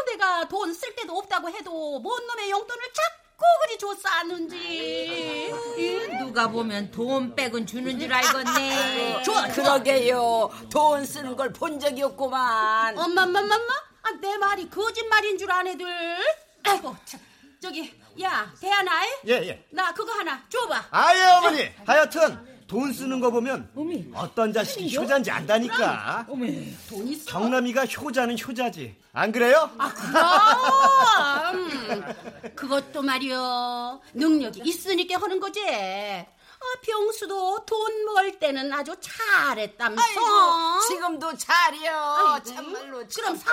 내가 0.07 0.49
돈 0.49 0.73
쓸 0.75 0.95
데도 0.95 1.17
없다고 1.19 1.49
해도 1.51 1.99
뭔 2.01 2.27
놈의 2.27 2.51
용돈을 2.51 2.83
자꾸 2.93 3.45
그리 3.67 3.79
줬었는지. 3.79 5.53
누가 6.19 6.49
보면 6.49 6.91
돈 6.91 7.35
백은 7.35 7.67
주는 7.67 7.99
줄 7.99 8.13
알겠네 8.13 9.23
좋아. 9.23 9.47
그러게요. 9.49 10.51
돈 10.71 11.05
쓰는 11.05 11.37
걸 11.37 11.53
본 11.53 11.79
적이 11.81 12.03
없구만. 12.05 12.97
엄마, 12.99 13.23
엄마, 13.25 13.41
엄마, 13.41 13.55
엄마. 13.57 13.75
아, 14.03 14.11
내 14.21 14.37
말이 14.39 14.69
거짓말인 14.71 15.37
줄 15.39 15.51
아네들. 15.51 15.85
아이고, 16.65 16.95
참. 17.05 17.21
저기, 17.61 17.93
야, 18.23 18.53
대하나, 18.61 18.93
예, 19.27 19.33
예. 19.49 19.67
나 19.71 19.93
그거 19.93 20.13
하나 20.13 20.43
줘봐. 20.49 20.87
아예 20.91 21.23
어머니. 21.39 21.69
하여튼 21.87 22.56
돈 22.67 22.93
쓰는 22.93 23.21
거 23.21 23.31
보면 23.31 23.71
어떤 24.15 24.53
자식이 24.53 24.97
효자인지 24.97 25.31
안다니까. 25.31 26.27
돈 26.89 27.07
있어. 27.09 27.31
경남이가 27.31 27.85
효자는 27.87 28.37
효자지. 28.39 28.97
안 29.13 29.31
그래요? 29.33 29.71
아, 29.79 29.93
그럼. 31.53 32.15
그것도 32.55 33.03
말이요. 33.03 34.01
능력이 34.15 34.63
있으니까 34.65 35.21
하는 35.21 35.39
거지. 35.41 35.61
아, 35.69 36.81
병수도 36.83 37.65
돈 37.67 38.07
벌 38.07 38.39
때는 38.39 38.73
아주 38.73 38.97
잘했다면서. 38.99 40.03
아이고, 40.03 40.81
지금도 40.89 41.37
잘이요. 41.37 41.91
아이고, 41.93 42.43
참말로. 42.45 43.07
그럼. 43.15 43.37
사. 43.37 43.53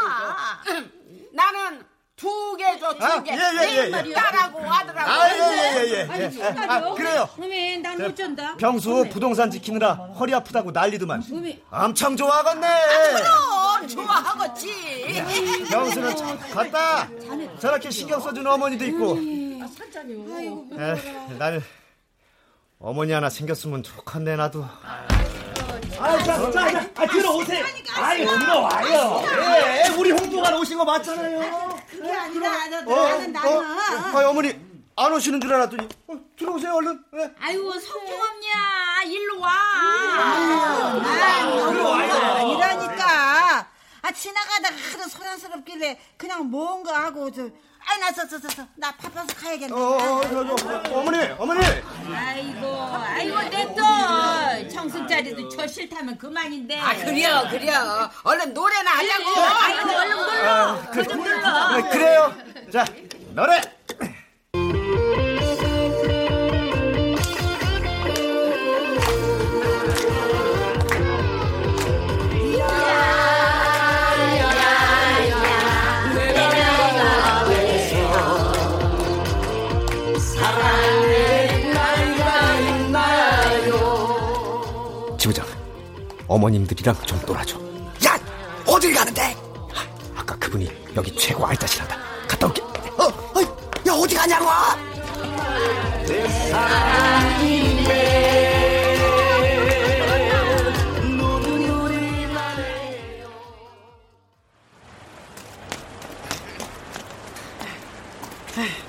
나는 1.33 1.83
두개 2.15 2.79
줘, 2.79 2.93
두 2.95 3.03
아, 3.03 3.23
개. 3.23 3.31
예, 3.33 3.37
예, 3.37 3.91
예, 3.91 4.03
예. 4.05 4.13
딸하고 4.13 4.59
아들하고. 4.59 5.11
아, 5.11 5.29
예, 5.29 5.83
예, 5.87 5.91
예, 5.93 6.01
아니, 6.09 6.39
예. 6.39 6.43
아, 6.43 6.93
그래요. 6.93 7.27
어메, 7.39 7.77
난 7.77 7.97
저, 7.97 8.05
어쩐다. 8.05 8.55
병수 8.57 9.07
부동산 9.11 9.49
지키느라 9.49 9.93
허리 9.93 10.33
아프다고 10.33 10.71
난리더만. 10.71 11.23
어메. 11.31 11.59
엄청 11.71 12.15
좋아하겠네. 12.15 12.67
그럼 13.15 13.87
좋아하겠지. 13.87 15.23
병수는 15.71 16.15
참 16.15 16.39
갔다. 16.53 17.09
저렇게 17.59 17.89
신경 17.89 18.19
써준 18.21 18.45
어머니도 18.45 18.85
있고. 18.85 19.17
아이고, 20.35 20.67
에, 20.77 21.35
나는 21.39 21.63
어머니 22.79 23.11
하나 23.11 23.29
생겼으면 23.29 23.81
좋겠네 23.81 24.35
나도. 24.35 24.63
아, 25.99 26.17
자, 26.23 26.51
자, 26.51 26.71
자, 26.71 26.89
아, 26.95 27.05
들어오세요. 27.07 27.65
아이, 27.95 28.25
들어와요. 28.25 29.23
예, 29.85 29.89
우리 29.97 30.11
홍보관 30.11 30.53
오신 30.55 30.77
거 30.77 30.85
맞잖아요. 30.85 31.72
그게 32.43 32.47
아니라 32.47 32.81
나- 32.81 32.91
어, 32.93 33.07
나는 33.09 33.31
나는. 33.33 33.57
어, 33.57 33.61
아, 34.19 34.29
어머니 34.29 34.59
안 34.95 35.11
오시는 35.13 35.39
줄 35.41 35.53
알았더니 35.53 35.87
어, 36.07 36.17
들어오세요 36.37 36.73
얼른. 36.75 37.03
예. 37.17 37.33
아이고, 37.39 37.79
성종엄냐. 37.79 39.03
일로 39.05 39.39
와. 39.39 39.49
아니라니까. 42.39 43.67
아 44.05 44.11
지나가다가 44.11 44.75
하도 44.75 45.07
소란스럽길래 45.09 45.97
그냥 46.17 46.49
뭔가 46.49 47.03
하고 47.05 47.31
저. 47.31 47.49
아이 47.85 47.99
나저저저나 47.99 48.91
바빠서 48.97 49.27
가야겠네. 49.39 49.73
어, 49.73 49.77
어, 49.77 50.21
저, 50.23 50.55
저, 50.55 50.93
어머니, 50.93 51.17
어머니. 51.37 51.59
아이고, 52.15 52.67
아이고, 52.67 53.41
냅둬. 53.49 54.69
청승자리도 54.69 55.49
저 55.49 55.67
싫다면 55.67 56.17
그만인데. 56.17 56.79
아 56.79 56.95
그래요 56.95 57.47
그래요. 57.49 58.09
얼른 58.23 58.53
노래나 58.53 58.91
하려고. 58.91 59.39
아이고, 59.39 59.89
얼른 59.89 60.09
눌러. 60.17 60.49
아, 60.49 60.89
그, 60.91 60.99
눌러. 61.01 61.77
네, 61.77 61.89
그래요. 61.89 62.33
자, 62.71 62.85
노래. 63.33 63.61
어머님들이랑 86.33 86.95
좀 87.05 87.19
놀아줘. 87.27 87.59
야, 88.07 88.17
어딜 88.65 88.91
가는데? 88.93 89.37
아까 90.15 90.35
그분이 90.37 90.67
여기 90.95 91.15
최고 91.15 91.45
알짜시란다. 91.45 91.95
갔다 92.27 92.47
올게. 92.47 92.61
어, 92.61 93.03
어, 93.03 93.41
야, 93.87 93.93
어디 93.93 94.15
가냐고? 94.15 94.47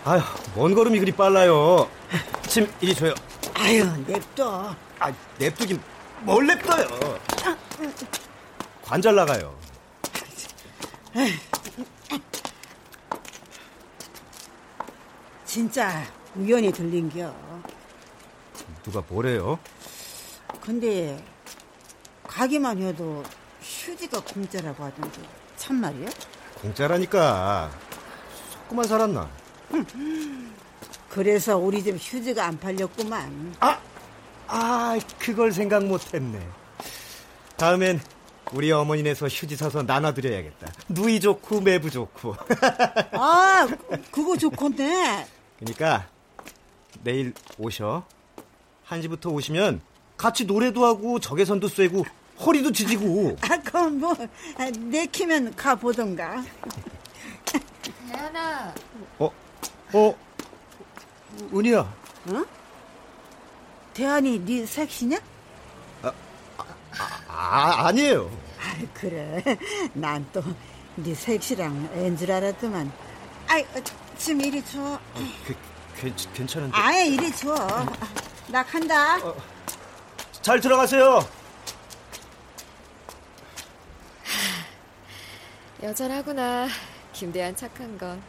아휴, 0.06 0.22
뭔 0.54 0.74
걸음이 0.74 0.98
그리 0.98 1.12
빨라요. 1.12 1.88
침, 2.46 2.70
이리 2.80 2.94
줘요. 2.94 3.14
아유 3.54 3.84
냅둬. 4.06 4.74
아, 4.98 5.12
냅두긴 5.38 5.80
뭘 6.24 6.46
냅둬요. 6.46 7.18
관절 8.82 9.14
나가요. 9.14 9.54
진짜 15.44 16.02
우연히 16.34 16.72
들린겨. 16.72 17.34
누가 18.82 19.02
뭐래요? 19.08 19.58
근데 20.60 21.22
가기만 22.26 22.80
해도 22.82 23.22
휴지가 23.60 24.20
공짜라고 24.24 24.84
하던데 24.84 25.20
참말이야? 25.56 26.08
공짜라니까. 26.56 27.70
속고만 28.52 28.86
살았나? 28.86 29.30
그래서 31.10 31.56
우리 31.58 31.82
집 31.82 31.96
휴지가 31.96 32.46
안 32.46 32.58
팔렸구만. 32.58 33.54
아, 33.60 33.78
아, 34.56 34.96
그걸 35.18 35.50
생각 35.50 35.84
못했네. 35.84 36.38
다음엔 37.56 38.00
우리 38.52 38.70
어머니네서 38.70 39.26
휴지 39.26 39.56
사서 39.56 39.82
나눠드려야겠다. 39.82 40.72
누이 40.90 41.18
좋고 41.18 41.60
매부 41.60 41.90
좋고. 41.90 42.36
아, 43.18 43.66
그- 43.66 44.02
그거 44.12 44.36
좋건데. 44.36 45.26
그러니까 45.58 46.06
내일 47.02 47.34
오셔. 47.58 48.04
1시부터 48.88 49.32
오시면 49.32 49.80
같이 50.16 50.44
노래도 50.44 50.84
하고 50.86 51.18
적외선도 51.18 51.66
쐬고 51.66 52.04
허리도 52.46 52.70
지지고. 52.70 53.36
아, 53.40 53.56
그럼 53.60 53.98
뭐 53.98 54.14
아, 54.56 54.70
내키면 54.70 55.56
가 55.56 55.74
보던가. 55.74 56.44
대안아, 58.08 58.72
어, 59.18 59.30
어, 59.94 60.14
은희야. 61.52 61.78
어? 61.80 62.44
대한이 63.94 64.44
네 64.44 64.66
섹시냐? 64.66 65.18
아, 67.28 67.86
아 67.86 67.92
니에요. 67.92 68.30
아, 68.60 68.86
그래. 68.92 69.42
난 69.92 70.26
또네 70.32 71.14
섹시랑 71.14 71.90
앤줄 71.94 72.30
알았더만. 72.30 72.92
아이, 73.48 73.62
어, 73.62 73.82
지금 74.18 74.40
이리 74.40 74.64
줘. 74.64 74.98
그, 75.46 75.54
괜, 75.96 76.14
괜찮은데. 76.34 76.76
아예 76.76 77.06
이리 77.06 77.32
줘. 77.32 77.54
나 78.48 78.64
간다. 78.64 79.18
잘 80.42 80.60
들어가세요. 80.60 81.20
여전하구나. 85.82 86.68
김대한 87.12 87.54
착한 87.54 87.96
건. 87.98 88.20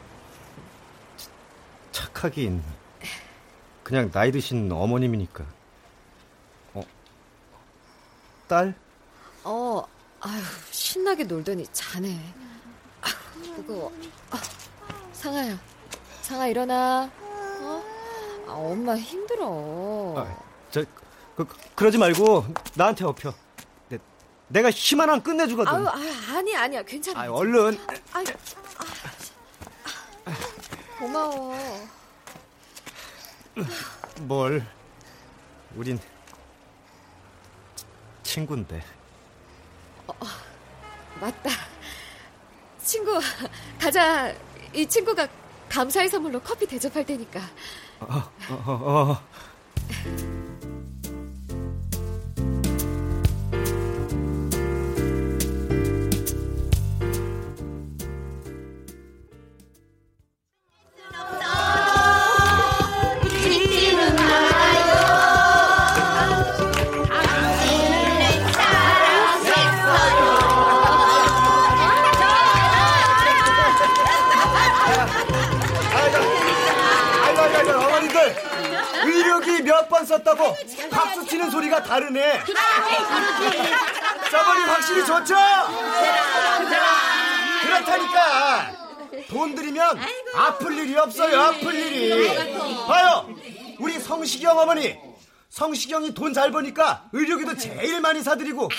착하긴. 1.91 2.63
그냥 3.83 4.11
나이 4.11 4.31
드신 4.31 4.71
어머님이니까. 4.71 5.54
어, 8.45 8.47
딸? 8.47 8.75
어, 9.43 9.83
아유, 10.21 10.41
신나게 10.71 11.23
놀더니 11.23 11.65
자네. 11.73 12.19
아휴, 13.01 13.53
무거워. 13.57 13.91
아, 14.29 14.39
상아야, 15.13 15.57
상아 16.21 16.47
일어나. 16.47 17.09
어? 17.21 17.83
아, 18.47 18.51
엄마 18.51 18.95
힘들어. 18.95 20.13
아, 20.17 20.37
저, 20.71 20.83
그, 21.35 21.47
그러지 21.75 21.97
말고 21.97 22.45
나한테 22.75 23.05
업혀. 23.05 23.33
내, 23.89 23.97
내가 24.47 24.69
힘 24.69 25.01
하나 25.01 25.19
끝내주거든. 25.19 25.73
아유, 25.73 25.87
아유, 25.87 26.37
아니, 26.37 26.55
아니야. 26.55 26.83
괜찮아. 26.83 27.19
아유, 27.21 27.33
얼른. 27.33 27.79
아유, 28.13 28.25
아, 30.25 30.31
고마워. 30.99 31.55
뭘. 34.21 34.65
우린 35.75 35.99
친구인데. 38.35 38.81
맞다. 41.21 41.49
친구, 42.83 43.17
가자. 43.79 44.33
이 44.73 44.85
친구가 44.85 45.25
감사의 45.69 46.09
선물로 46.09 46.41
커피 46.41 46.67
대접할 46.67 47.05
테니까. 47.05 47.39
어, 48.01 48.31
어, 48.49 48.71
어. 48.71 50.34
썼다고 80.25 80.55
박수 80.89 81.25
치는 81.27 81.51
소리가 81.51 81.83
다르네. 81.83 82.41
저번이 84.31 84.63
확실히 84.65 85.05
좋죠? 85.05 85.35
그렇다니까. 87.61 88.71
돈 89.29 89.55
들이면 89.55 89.99
아플 90.35 90.77
일이 90.77 90.97
없어요, 90.97 91.39
아플 91.39 91.73
일이. 91.75 92.35
봐요. 92.87 93.29
우리 93.79 93.99
성시경 93.99 94.57
어머니. 94.57 94.97
성시경이 95.55 96.13
돈 96.13 96.33
잘 96.33 96.51
버니까 96.51 97.05
의료기도 97.13 97.55
제일 97.55 98.01
많이 98.01 98.21
사드리고. 98.21 98.69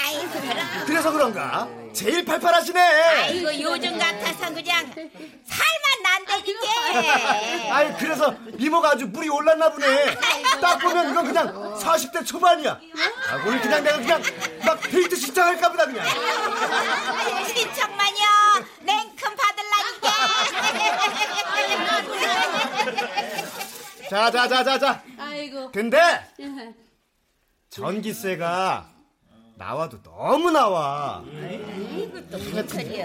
그래서 0.87 1.11
그런가? 1.11 1.67
제일 1.95 2.23
팔팔하시네. 2.23 2.79
아이고 2.79 3.63
요즘 3.63 3.97
같아서 3.99 4.53
그냥 4.53 4.85
살만 4.93 6.03
난다니까. 6.03 7.75
아이 7.75 7.97
그래서 7.97 8.35
미모가 8.59 8.91
아주 8.91 9.07
물이 9.07 9.27
올랐나 9.31 9.71
보네. 9.71 10.19
딱 10.61 10.77
보면 10.77 11.13
이건 11.13 11.25
그냥 11.25 11.79
40대 11.79 12.27
초반이야. 12.27 12.73
아, 12.73 13.37
오늘 13.47 13.59
그냥 13.63 13.83
내가 13.83 13.97
그냥 13.97 14.23
막 14.67 14.79
데이트 14.83 15.17
신청할까 15.17 15.71
보다 15.71 15.87
그냥. 15.87 16.07
신청만요. 17.55 18.25
냉큼 18.81 19.35
받을라니까. 19.35 20.11
자자자자자 24.11 25.03
아이고. 25.37 25.71
근데 25.73 25.99
전기세가 27.71 28.89
나와도 29.57 30.03
너무 30.03 30.51
나와. 30.51 31.23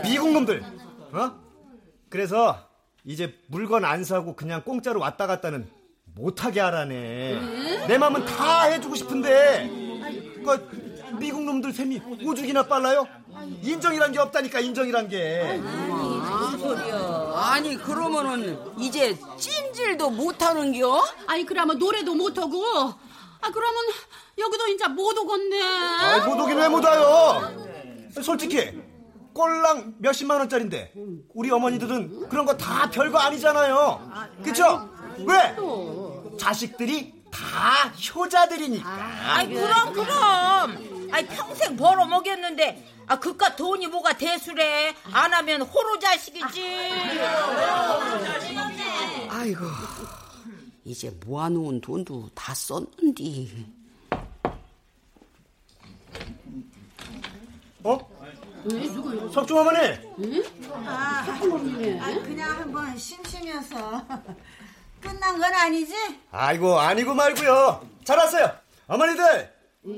미국 0.04 0.32
놈들 0.32 0.64
어? 1.14 1.32
그래서 2.10 2.70
이제 3.04 3.38
물건 3.48 3.86
안 3.86 4.04
사고 4.04 4.36
그냥 4.36 4.64
공짜로 4.64 5.00
왔다 5.00 5.28
갔다는 5.28 5.70
못하게 6.14 6.60
하라네. 6.60 7.88
내 7.88 7.98
맘은 7.98 8.26
다 8.26 8.64
해주고 8.64 8.96
싶은데. 8.96 9.70
그 10.44 10.81
미국 11.20 11.44
놈들 11.44 11.74
셈이 11.74 12.02
오죽이나 12.26 12.64
빨라요? 12.68 13.08
인정이란 13.62 14.12
게 14.12 14.20
없다니까 14.20 14.60
인정이란 14.60 15.08
게 15.10 15.58
무슨 15.60 16.60
소리야? 16.60 17.32
아니 17.36 17.76
그러면은 17.76 18.58
이제 18.80 19.18
찐질도 19.38 20.10
못하는겨? 20.12 21.04
아니 21.28 21.46
그러면 21.46 21.78
노래도 21.78 22.14
못하고 22.16 22.64
아 22.66 23.50
그러면 23.52 23.84
여기도 24.38 24.68
이제 24.68 24.88
못 24.88 25.18
오겠네 25.18 25.62
아이 25.62 26.20
못 26.28 26.40
오긴 26.40 26.58
왜 26.58 26.68
못 26.70 26.84
와요 26.84 27.42
솔직히 28.22 28.80
꼴랑 29.34 29.96
몇십만 30.00 30.40
원짜린데 30.40 30.94
우리 31.34 31.50
어머니들은 31.52 32.30
그런 32.30 32.46
거 32.46 32.56
다 32.58 32.90
별거 32.90 33.18
아니잖아요 33.20 34.12
그쵸? 34.44 34.90
왜? 35.20 35.56
자식들이 36.38 37.14
다 37.32 37.92
효자들이니까 38.14 38.90
아이 39.36 39.48
그럼 39.54 39.94
그럼. 39.94 40.91
아이 41.12 41.26
평생 41.28 41.76
벌어 41.76 42.06
먹였는데 42.06 42.88
아 43.08 43.20
그깟 43.20 43.56
돈이 43.56 43.88
뭐가 43.88 44.18
대수래. 44.18 44.96
안 45.12 45.34
하면 45.34 45.62
호로 45.64 46.00
자식이지. 46.00 46.64
아이고 49.30 49.66
이제 50.86 51.12
모아놓은 51.26 51.82
돈도 51.82 52.30
다 52.34 52.54
썼는디. 52.54 53.66
어? 57.84 57.98
석중 59.34 59.58
어머니 59.58 59.78
아, 60.86 61.26
아, 61.26 62.20
그냥 62.22 62.52
한번 62.60 62.96
심심해서 62.96 64.06
끝난 65.00 65.40
건 65.40 65.52
아니지? 65.52 65.96
아이고 66.32 66.80
아니고 66.80 67.16
말고요 67.16 67.88
잘 68.04 68.20
왔어요 68.20 68.52
어머니들 68.86 69.52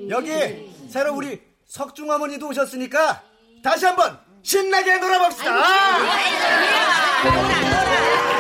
여기 0.09 0.72
새로 0.89 1.13
우리 1.15 1.41
석중 1.65 2.09
어머니도 2.09 2.47
오셨으니까 2.49 3.21
다시 3.63 3.85
한번 3.85 4.19
신나게 4.43 4.97
놀아봅시다 4.97 5.51
오늘도 7.25 8.32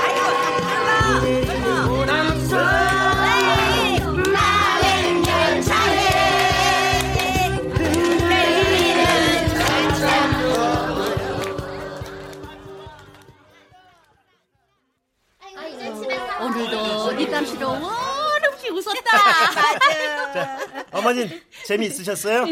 자, 20.33 20.85
어머님 20.91 21.41
재미 21.65 21.87
있으셨어요? 21.87 22.45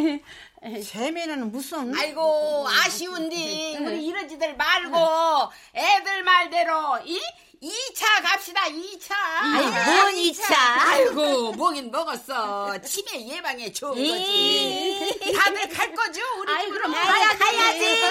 재미는 0.87 1.51
무슨? 1.51 1.93
아이고 1.97 2.67
아쉬운디. 2.69 3.77
우리 3.81 4.05
이러지들 4.05 4.55
말고 4.55 5.51
애들 5.75 6.23
말대로 6.23 6.99
이? 7.05 7.19
2차 7.61 8.23
갑시다 8.23 8.61
2차. 8.61 9.11
아이, 9.13 9.65
뭔 9.65 10.15
2차? 10.15 10.51
아이고 10.55 11.51
먹긴 11.53 11.91
먹었어. 11.91 12.75
치매 12.81 13.27
예방에 13.27 13.71
좋은 13.71 13.93
거지. 13.93 15.33
다들 15.37 15.69
갈 15.69 15.93
거죠? 15.93 16.21
우리 16.39 16.51
아이, 16.51 16.65
집으로? 16.65 16.87
그럼 16.87 16.95
아이, 16.95 17.37
가야지. 17.37 18.01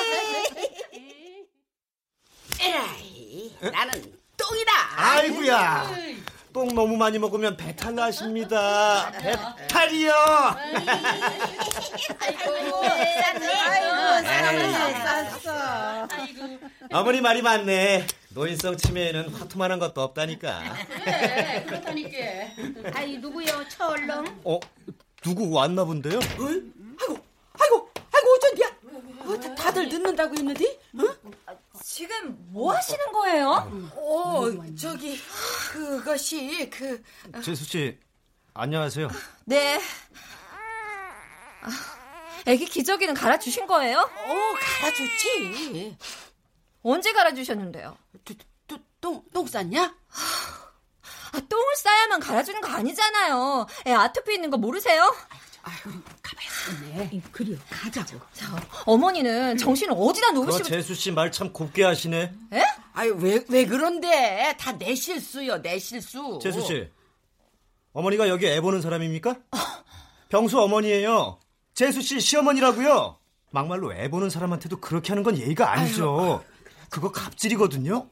에라이 2.60 3.56
나는 3.72 4.18
똥이다. 4.36 4.72
아이고야 4.96 5.96
똥 6.52 6.68
너무 6.74 6.96
많이 6.96 7.18
먹으면 7.18 7.56
배탈 7.56 7.94
나십니다 7.94 9.12
배탈이요 9.12 10.12
쌌어. 15.42 16.08
어머니 16.92 17.20
말이 17.20 17.42
맞네 17.42 18.06
노인성 18.30 18.76
치매에는 18.76 19.28
화투만한 19.30 19.78
것도 19.78 20.00
없다니까 20.02 20.62
그렇다니까 21.66 22.18
아이 22.94 23.18
누구요 23.18 23.68
철렁? 23.68 24.40
어? 24.44 24.58
누구 25.22 25.52
왔나 25.52 25.84
본데요? 25.84 26.18
아이고 26.18 27.18
아이고 27.60 27.90
아이고 28.12 28.28
어쩐디야 28.36 28.66
어, 29.26 29.40
다- 29.40 29.54
다들 29.54 29.88
늦는다고 29.88 30.34
했는데 30.36 30.78
지금 31.82 32.36
뭐 32.52 32.74
하시는 32.74 33.12
거예요? 33.12 33.90
어 33.96 34.44
저기 34.78 35.18
그것이 35.72 36.68
그 36.70 37.02
재수씨 37.42 37.98
안녕하세요 38.54 39.08
네. 39.46 39.80
아, 41.62 41.68
애기 42.46 42.64
기저귀는 42.64 43.14
갈아주신 43.14 43.66
거예요? 43.66 43.98
어, 43.98 44.34
갈아줬지. 44.80 45.96
언제 46.82 47.12
갈아주셨는데요? 47.12 47.98
똥, 49.00 49.22
똥 49.32 49.46
쌌냐? 49.46 49.84
아, 51.32 51.40
똥을 51.48 51.76
싸야만 51.76 52.20
갈아주는 52.20 52.60
거 52.62 52.68
아니잖아요. 52.68 53.66
애 53.86 53.92
아토피 53.92 54.34
있는 54.34 54.48
거 54.50 54.56
모르세요? 54.56 55.14
네. 56.82 57.20
그래요, 57.32 57.56
가자고. 57.68 58.18
자, 58.32 58.46
어머니는 58.86 59.56
정신을 59.56 59.94
어디다 59.96 60.28
그 60.32 60.34
놓으시고. 60.38 60.64
재수 60.64 60.94
씨 60.94 61.10
말 61.12 61.30
참 61.30 61.52
곱게 61.52 61.84
하시네 61.84 62.32
에? 62.52 62.62
아유, 62.94 63.14
왜, 63.18 63.44
왜 63.48 63.66
그런데? 63.66 64.56
다 64.58 64.72
내 64.78 64.94
실수요, 64.94 65.60
내 65.60 65.78
실수. 65.78 66.38
재수 66.42 66.60
씨 66.62 66.88
어머니가 67.92 68.28
여기 68.28 68.46
애 68.46 68.60
보는 68.60 68.80
사람입니까? 68.80 69.36
병수 70.28 70.60
어머니예요 70.60 71.38
재수 71.74 72.00
씨 72.02 72.20
시어머니라고요 72.20 73.18
막말로 73.50 73.92
애 73.92 74.08
보는 74.08 74.30
사람한테도 74.30 74.78
그렇게 74.80 75.08
하는 75.08 75.24
건 75.24 75.36
예의가 75.36 75.72
아니죠 75.72 76.44
그거 76.88 77.10
갑질이거든요 77.10 78.06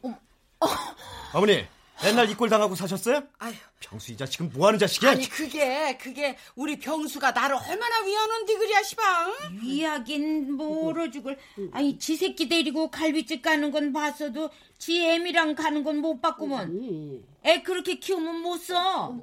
어머니 1.32 1.64
옛날 2.04 2.30
이꼴 2.30 2.48
당하고 2.48 2.74
사셨어요? 2.76 3.22
아유. 3.38 3.54
병수 3.80 4.12
이 4.12 4.16
자식은 4.16 4.52
뭐 4.54 4.66
하는 4.68 4.78
자식이야? 4.78 5.10
아니, 5.10 5.28
그게, 5.28 5.96
그게, 5.98 6.36
우리 6.54 6.78
병수가 6.78 7.32
나를 7.32 7.56
얼마나 7.56 8.00
위하는데, 8.04 8.54
그랴, 8.56 8.82
시방. 8.82 9.34
위하긴 9.62 10.52
모르 10.54 11.10
죽을. 11.10 11.38
아니 11.72 11.98
지 11.98 12.16
새끼 12.16 12.48
데리고 12.48 12.90
갈비집 12.90 13.42
가는 13.42 13.70
건 13.70 13.92
봤어도 13.92 14.50
지 14.78 15.04
애미랑 15.04 15.54
가는 15.56 15.82
건 15.82 15.98
못 15.98 16.20
봤구먼. 16.20 17.24
애 17.44 17.62
그렇게 17.62 17.96
키우면 17.98 18.36
못 18.42 18.58
써. 18.58 19.16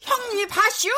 형님, 0.00 0.48
봐슈? 0.48 0.88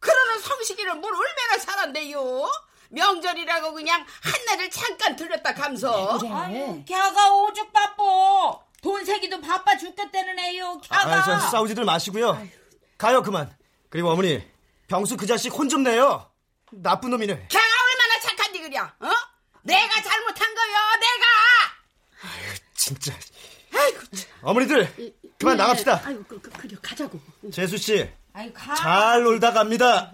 그러는 0.00 0.38
성식이를 0.40 0.94
뭘 0.96 1.12
얼마나 1.14 1.58
살았대요? 1.58 2.46
명절이라고 2.90 3.72
그냥 3.72 4.04
한날을 4.22 4.70
잠깐 4.70 5.14
들렸다 5.16 5.54
감서. 5.54 6.18
아유, 6.30 6.82
걔가 6.86 7.34
오죽 7.42 7.72
바빠. 7.72 8.58
돈 8.80 9.04
세기도 9.04 9.40
바빠 9.40 9.76
죽겠다는 9.76 10.38
애요. 10.38 10.80
걔가. 10.82 10.96
아, 11.00 11.22
저 11.24 11.38
싸우지들 11.50 11.84
마시고요 11.84 12.40
가요 12.98 13.22
그만 13.22 13.54
그리고 13.90 14.10
어머니 14.10 14.42
병수 14.88 15.16
그 15.16 15.26
자식 15.26 15.52
혼 15.52 15.68
좀 15.68 15.82
내요 15.82 16.30
나쁜 16.72 17.10
놈이네 17.10 17.46
걔가 17.48 17.64
얼마나 17.92 18.20
착한데, 18.20 18.60
그랴, 18.60 18.94
어? 19.00 19.08
내가 19.62 20.02
잘못한 20.02 20.54
거요, 20.54 20.76
내가! 21.00 22.60
진짜 22.74 23.12
아이고, 23.74 24.00
어머니들 24.42 25.14
그만 25.38 25.56
나갑시다 25.56 26.00
아이고, 26.04 26.24
그, 26.28 26.40
그, 26.40 26.50
그래, 26.50 26.76
가자고. 26.80 27.20
재수 27.52 27.76
씨 27.76 28.08
아이 28.32 28.52
가. 28.52 28.74
잘 28.76 29.22
놀다 29.22 29.52
갑니다 29.52 30.12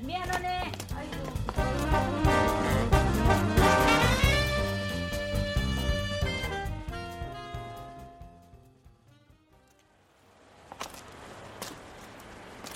미안하네. 0.00 0.72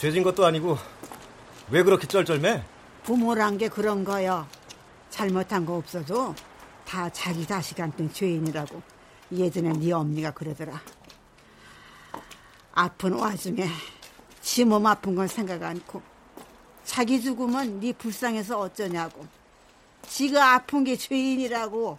죄진 0.03 0.25
것도 0.25 0.45
아니고 0.45 0.77
왜 1.71 1.85
그렇게 1.85 2.09
쩔쩔매? 2.09 2.65
부모란 3.05 3.57
게 3.57 3.69
그런 3.69 4.03
거요. 4.03 4.49
잘못한 5.11 5.65
거 5.65 5.77
없어도 5.77 6.35
다 6.85 7.09
자기 7.11 7.47
자식한테 7.47 8.13
죄인이라고 8.13 8.83
예전에 9.31 9.73
네 9.75 9.93
엄니가 9.93 10.33
그러더라. 10.33 10.83
아픈 12.73 13.13
와중에 13.13 13.69
지 14.41 14.65
몸 14.65 14.85
아픈 14.89 15.15
건 15.15 15.29
생각 15.29 15.63
않고 15.63 16.03
자기 16.83 17.23
죽으면 17.23 17.79
네 17.79 17.93
불쌍해서 17.93 18.59
어쩌냐고. 18.59 19.25
지가 20.09 20.55
아픈 20.55 20.83
게 20.83 20.97
죄인이라고. 20.97 21.97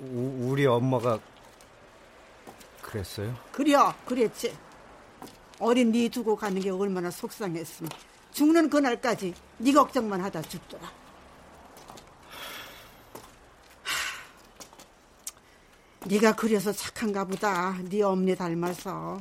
우, 0.00 0.48
우리 0.50 0.66
엄마가 0.66 1.20
그랬어요? 2.82 3.36
그려, 3.52 3.94
그랬지. 4.04 4.52
어린 5.60 5.92
네 5.92 6.08
두고 6.08 6.36
가는 6.36 6.60
게 6.60 6.70
얼마나 6.70 7.10
속상했으면 7.10 7.90
죽는 8.32 8.70
그날까지 8.70 9.34
네 9.58 9.72
걱정만 9.72 10.20
하다 10.22 10.42
죽더라. 10.42 10.90
하, 13.82 13.94
네가 16.06 16.34
그래서 16.34 16.72
착한가 16.72 17.24
보다. 17.24 17.76
네 17.82 18.02
엄니 18.02 18.34
닮아서. 18.34 19.20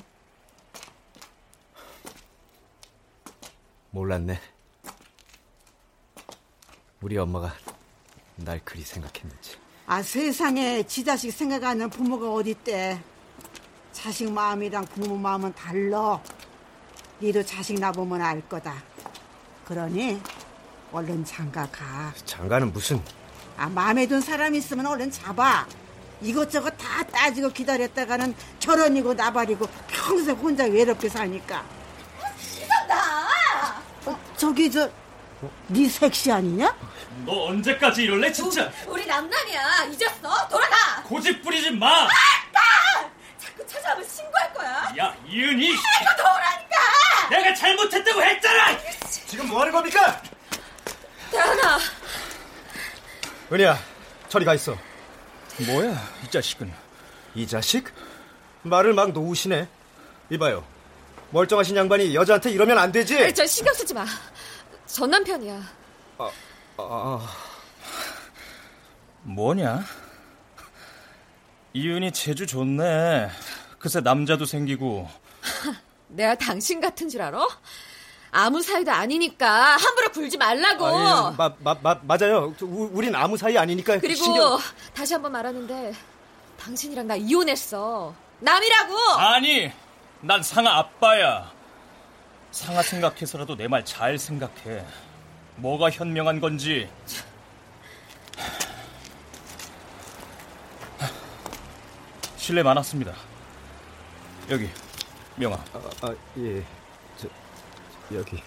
몰랐네. 3.91 4.39
우리 7.01 7.17
엄마가 7.17 7.53
날 8.37 8.61
그리 8.63 8.81
생각했는지. 8.81 9.57
아 9.87 10.03
세상에 10.03 10.83
지 10.83 11.03
자식 11.03 11.31
생각하는 11.31 11.89
부모가 11.89 12.31
어딨대. 12.31 13.01
자식 14.01 14.31
마음이랑 14.31 14.85
부모 14.85 15.17
마음은 15.17 15.53
달라. 15.53 16.19
니도 17.21 17.43
자식 17.45 17.77
나보면 17.79 18.21
알 18.21 18.41
거다. 18.47 18.75
그러니 19.65 20.21
얼른 20.91 21.25
장가 21.25 21.67
가. 21.69 22.13
장가는 22.25 22.71
무슨? 22.71 23.01
아 23.57 23.67
마음에 23.67 24.07
든 24.07 24.21
사람 24.21 24.55
있으면 24.55 24.85
얼른 24.85 25.11
잡아. 25.11 25.67
이것저것 26.21 26.69
다 26.71 27.03
따지고 27.03 27.49
기다렸다가는 27.49 28.33
결혼이고 28.59 29.13
나발이고 29.13 29.67
평생 29.87 30.35
혼자 30.37 30.63
외롭게 30.65 31.09
사니까. 31.09 31.63
시간다. 32.37 32.95
어, 34.05 34.17
저기 34.37 34.71
저, 34.71 34.89
네 35.67 35.87
섹시 35.89 36.31
아니냐? 36.31 36.73
너 37.25 37.47
언제까지 37.47 38.03
이럴래 38.03 38.31
진짜? 38.31 38.71
우리 38.87 39.05
남남이야. 39.05 39.85
잊었어? 39.85 40.47
돌아가. 40.47 41.03
고집 41.03 41.43
부리지 41.43 41.71
마. 41.71 42.05
아, 42.05 42.09
찾아오면 43.69 44.07
신고할 44.07 44.53
거야. 44.53 44.93
야 44.97 45.15
이은이. 45.27 45.67
이거 45.69 46.15
돌아니까. 46.17 47.29
내가 47.29 47.53
잘못했다고 47.53 48.23
했잖아. 48.23 48.77
지금 49.27 49.47
뭐 49.47 49.61
하는 49.61 49.71
겁니까? 49.71 50.21
대한아. 51.31 51.79
은희야, 53.51 53.77
저리 54.29 54.45
가 54.45 54.53
있어. 54.55 54.75
뭐야, 55.67 55.95
이 56.23 56.29
자식은? 56.31 56.71
이 57.35 57.47
자식? 57.47 57.85
말을 58.63 58.93
막 58.93 59.11
놓으시네. 59.11 59.67
이봐요. 60.31 60.63
멀쩡하신 61.31 61.75
양반이 61.75 62.15
여자한테 62.15 62.51
이러면 62.51 62.77
안 62.77 62.91
되지. 62.91 63.17
아니, 63.17 63.33
저 63.33 63.45
신경 63.45 63.73
쓰지 63.73 63.93
마. 63.93 64.05
전 64.87 65.09
남편이야. 65.11 65.61
아, 66.17 66.31
아, 66.77 67.35
뭐냐? 69.23 69.83
이은이 71.73 72.11
재주 72.11 72.47
좋네. 72.47 73.29
그새 73.79 74.01
남자도 74.01 74.45
생기고. 74.45 75.09
내가 76.09 76.35
당신 76.35 76.81
같은 76.81 77.07
줄 77.09 77.21
알아? 77.21 77.47
아무 78.31 78.61
사이도 78.61 78.91
아니니까 78.91 79.77
함부로 79.77 80.11
굴지 80.11 80.37
말라고. 80.37 80.85
아, 80.85 81.31
예, 81.33 81.37
마, 81.37 81.51
마, 81.59 81.75
마, 81.81 81.99
맞아요. 82.03 82.53
우, 82.61 82.89
우린 82.93 83.15
아무 83.15 83.37
사이 83.37 83.57
아니니까. 83.57 83.97
그리고 83.99 84.23
신경... 84.23 84.59
다시 84.93 85.13
한번 85.13 85.31
말하는데 85.31 85.93
당신이랑 86.59 87.07
나 87.07 87.15
이혼했어. 87.15 88.13
남이라고. 88.39 88.95
아니, 89.17 89.71
난 90.21 90.43
상아 90.43 90.77
아빠야. 90.77 91.51
상아 92.51 92.81
생각해서라도 92.83 93.55
내 93.55 93.67
말 93.67 93.83
잘 93.85 94.17
생각해. 94.17 94.85
뭐가 95.55 95.89
현명한 95.89 96.39
건지. 96.39 96.89
실례 102.37 102.63
많았습니다. 102.63 103.13
여기 104.49 104.67
명아. 105.35 105.55
아, 105.55 105.91
아 106.01 106.15
예. 106.37 106.65
저 107.17 107.27
여기. 108.15 108.41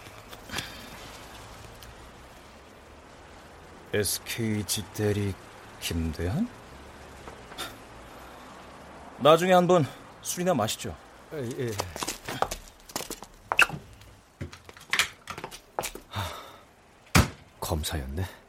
SKG 3.93 4.85
대리 4.95 5.33
김대한? 5.81 6.49
나중에 9.19 9.53
한번 9.53 9.87
술이나 10.23 10.55
마시죠. 10.55 10.97
아, 11.31 11.37
예. 11.37 11.71
검사였네. 17.61 18.42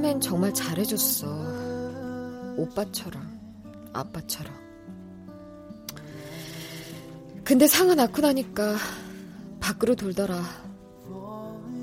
처음엔 0.00 0.20
정말 0.20 0.54
잘해줬어. 0.54 1.26
오빠처럼, 2.56 3.38
아빠처럼. 3.92 4.54
근데 7.44 7.66
상아 7.66 7.94
낳고 7.94 8.22
나니까 8.22 8.76
밖으로 9.60 9.94
돌더라. 9.94 10.42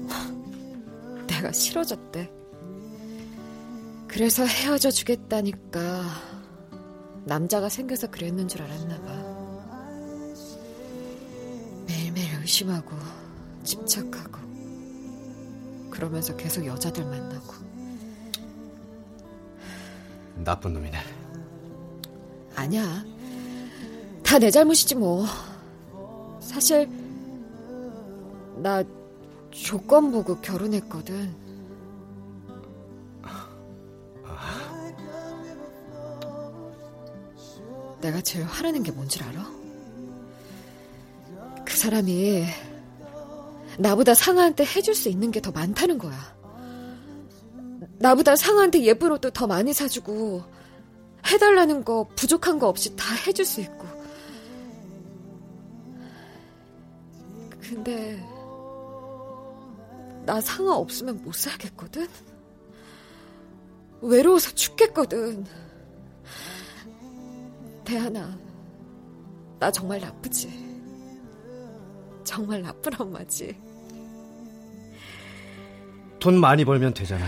내가 1.28 1.52
싫어졌대. 1.52 2.32
그래서 4.08 4.46
헤어져 4.46 4.90
주겠다니까 4.90 6.04
남자가 7.26 7.70
생겨서 7.70 8.10
그랬는 8.10 8.48
줄 8.48 8.64
알았나 8.64 9.00
봐. 9.02 9.14
매일매일 11.86 12.34
의심하고 12.42 12.96
집착하고 13.64 14.40
그러면서 15.92 16.36
계속 16.36 16.66
여자들 16.66 17.06
만나고 17.06 17.67
나쁜 20.48 20.72
놈이네. 20.72 20.98
아니야. 22.56 23.04
다 24.24 24.40
내 24.40 24.50
잘못이지 24.50 24.96
뭐. 24.96 25.26
사실 26.40 26.88
나 28.64 28.82
조건 29.52 30.10
보고 30.12 30.40
결혼했거든. 30.40 31.36
내가 38.02 38.22
제일 38.22 38.46
화나는 38.46 38.84
게 38.84 38.92
뭔 38.92 39.08
줄 39.08 39.24
알아? 39.24 39.46
그 41.66 41.76
사람이 41.76 42.46
나보다 43.80 44.14
상아한테 44.14 44.66
해줄 44.66 44.96
수 44.96 45.10
있는 45.10 45.32
게 45.32 45.42
더 45.42 45.52
많다는 45.52 45.98
거야. 45.98 46.37
나보다 48.00 48.36
상아한테 48.36 48.84
예쁜 48.84 49.12
옷도 49.12 49.32
더 49.32 49.48
많이 49.48 49.74
사주고 49.74 50.44
해달라는 51.26 51.84
거 51.84 52.08
부족한 52.16 52.60
거 52.60 52.68
없이 52.68 52.96
다 52.96 53.16
해줄 53.26 53.44
수 53.46 53.62
있고. 53.62 53.86
근데 57.60 58.24
나 60.26 60.40
상아 60.40 60.76
없으면 60.76 61.22
못 61.24 61.34
살겠거든. 61.36 62.08
외로워서 64.02 64.52
죽겠거든. 64.52 65.46
대하나, 67.84 68.38
나 69.60 69.72
정말 69.72 70.00
나쁘지. 70.00 70.68
정말 72.24 72.62
나쁜 72.62 72.92
엄마지. 73.00 73.58
돈 76.20 76.40
많이 76.40 76.66
벌면 76.66 76.94
되잖아. 76.94 77.26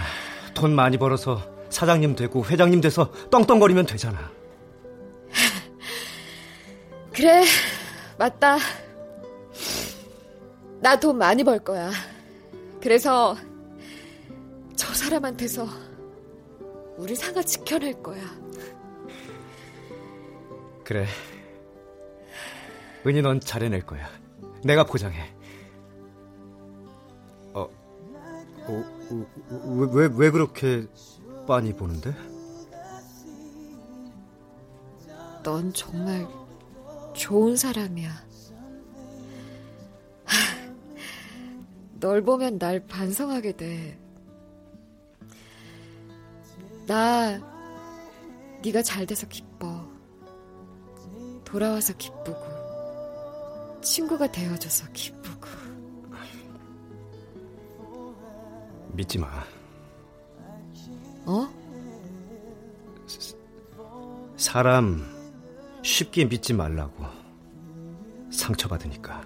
돈 0.53 0.75
많이 0.75 0.97
벌어서 0.97 1.41
사장님 1.69 2.15
되고 2.15 2.43
회장님 2.45 2.81
돼서 2.81 3.11
떵떵거리면 3.29 3.85
되잖아. 3.85 4.31
그래, 7.13 7.43
맞다. 8.17 8.57
나 10.81 10.95
돈 10.99 11.17
많이 11.17 11.43
벌 11.43 11.59
거야. 11.59 11.91
그래서 12.81 13.35
저 14.75 14.93
사람한테서 14.93 15.67
우리 16.97 17.15
상아 17.15 17.41
지켜낼 17.43 18.01
거야. 18.01 18.21
그래. 20.85 21.05
은희 23.05 23.21
넌 23.21 23.39
잘해낼 23.39 23.85
거야. 23.85 24.09
내가 24.63 24.83
보장해. 24.85 25.33
어, 28.69 29.25
왜, 29.65 29.87
왜, 29.91 30.09
왜 30.15 30.31
그렇게 30.31 30.87
빤히 31.47 31.73
보는데? 31.73 32.13
넌 35.43 35.73
정말 35.73 36.27
좋은 37.13 37.55
사람이야. 37.55 38.09
하, 40.25 40.35
널 41.99 42.21
보면 42.21 42.59
날 42.59 42.85
반성하게 42.85 43.53
돼. 43.53 43.99
나 46.85 47.39
네가 48.63 48.83
잘 48.83 49.05
돼서 49.05 49.27
기뻐. 49.27 49.87
돌아와서 51.45 51.93
기쁘고 51.97 53.79
친구가 53.81 54.31
되어줘서 54.31 54.87
기쁘고. 54.93 55.58
믿지 58.99 59.17
마. 59.17 59.29
어? 61.25 61.47
사람 64.35 65.05
쉽게 65.81 66.25
믿지 66.25 66.53
말라고. 66.53 67.05
상처받으니까. 68.29 69.23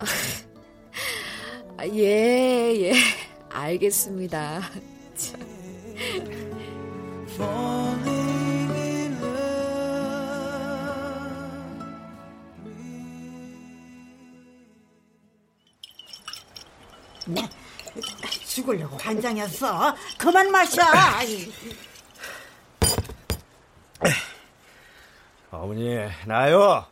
아, 1.78 1.86
예, 1.86 2.74
예. 2.80 2.92
알겠습니다. 3.48 4.62
죽으려고 18.46 18.96
간장이었어. 18.96 19.94
그만 20.18 20.50
마셔. 20.50 20.82
어머니, 25.50 25.96
나요. 26.26 26.86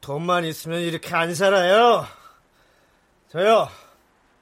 돈만 0.00 0.44
있으면 0.44 0.80
이렇게 0.80 1.14
안 1.14 1.34
살아요. 1.34 2.06
저요, 3.30 3.68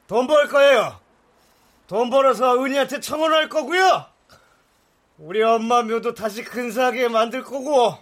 돈 0.07 0.27
벌 0.27 0.49
거예요. 0.49 1.01
돈 1.87 2.11
벌어서 2.11 2.63
은희한테 2.63 3.01
청혼할 3.01 3.49
거고요. 3.49 4.07
우리 5.19 5.43
엄마 5.43 5.83
묘도 5.83 6.15
다시 6.15 6.43
근사하게 6.43 7.09
만들 7.09 7.43
거고. 7.43 7.97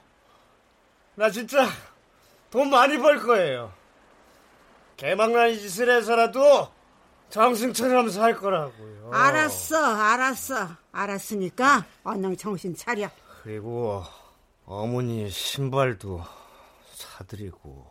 나 1.15 1.31
진짜 1.31 1.69
돈 2.51 2.71
많이 2.71 2.97
벌 2.99 3.19
거예요. 3.21 3.73
개망난 4.97 5.53
짓을 5.53 5.91
해서라도 5.91 6.71
정승처럼 7.31 8.11
살 8.11 8.37
거라고요. 8.37 9.11
알았어, 9.13 9.77
알았어. 9.95 10.69
알았으니까 10.93 11.85
언능 12.03 12.37
정신 12.37 12.75
차려. 12.75 13.09
그리고 13.43 14.03
어머니 14.67 15.31
신발도 15.31 16.23
사드리고 16.93 17.91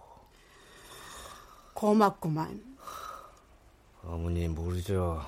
고맙구만. 1.73 2.77
어머니 4.03 4.47
모르죠. 4.47 5.25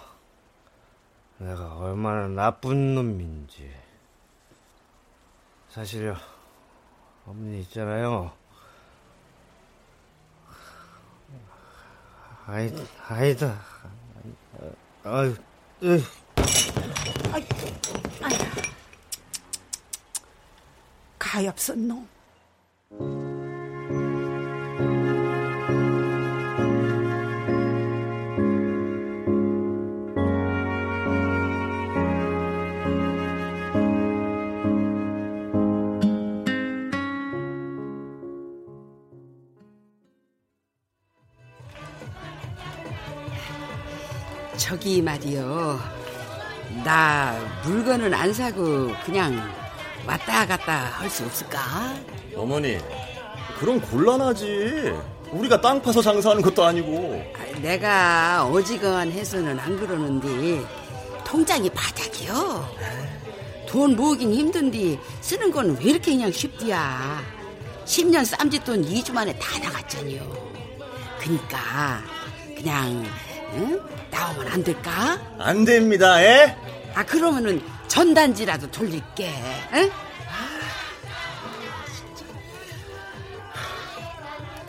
내가 1.38 1.78
얼마나 1.78 2.28
나쁜 2.28 2.96
놈인지. 2.96 3.74
사실 5.70 6.16
어머니 7.26 7.62
있잖아요. 7.62 8.32
아이, 12.46 12.74
아니다. 13.08 13.62
아유, 15.04 15.36
아이. 15.82 17.46
가엾은 21.18 21.88
놈. 21.88 23.31
저기 44.82 45.00
말이요. 45.00 45.80
나 46.84 47.38
물건은 47.64 48.12
안 48.16 48.34
사고 48.34 48.90
그냥 49.06 49.40
왔다 50.08 50.48
갔다 50.48 50.86
할 50.86 51.08
수 51.08 51.24
없을까? 51.24 51.94
어머니, 52.36 52.80
그럼 53.60 53.80
곤란하지. 53.80 54.92
우리가 55.30 55.62
땅 55.62 55.80
파서 55.80 56.02
장사하는 56.02 56.42
것도 56.42 56.66
아니고. 56.66 57.24
내가 57.62 58.44
어지간 58.48 59.12
해서는 59.12 59.60
안 59.60 59.78
그러는데 59.80 60.66
통장이 61.26 61.70
바닥이요. 61.70 62.68
돈 63.68 63.96
모으긴 63.96 64.34
힘든데 64.34 64.98
쓰는 65.22 65.52
건 65.52 65.78
왜 65.80 65.92
이렇게 65.92 66.12
그냥 66.14 66.32
쉽디야. 66.32 67.22
10년 67.86 68.26
쌈짓돈 68.26 68.84
2주 68.84 69.14
만에 69.14 69.38
다 69.38 69.60
나갔잖요. 69.60 70.20
그니까 71.20 72.02
그냥 72.58 73.06
응? 73.54 73.82
나오면 74.10 74.48
안 74.48 74.64
될까? 74.64 75.20
안 75.40 75.66
됩니다, 75.66 76.22
에? 76.22 76.56
아 76.96 77.04
그러면은 77.06 77.62
전단지라도 77.88 78.70
돌릴게. 78.72 79.34
응? 79.74 79.92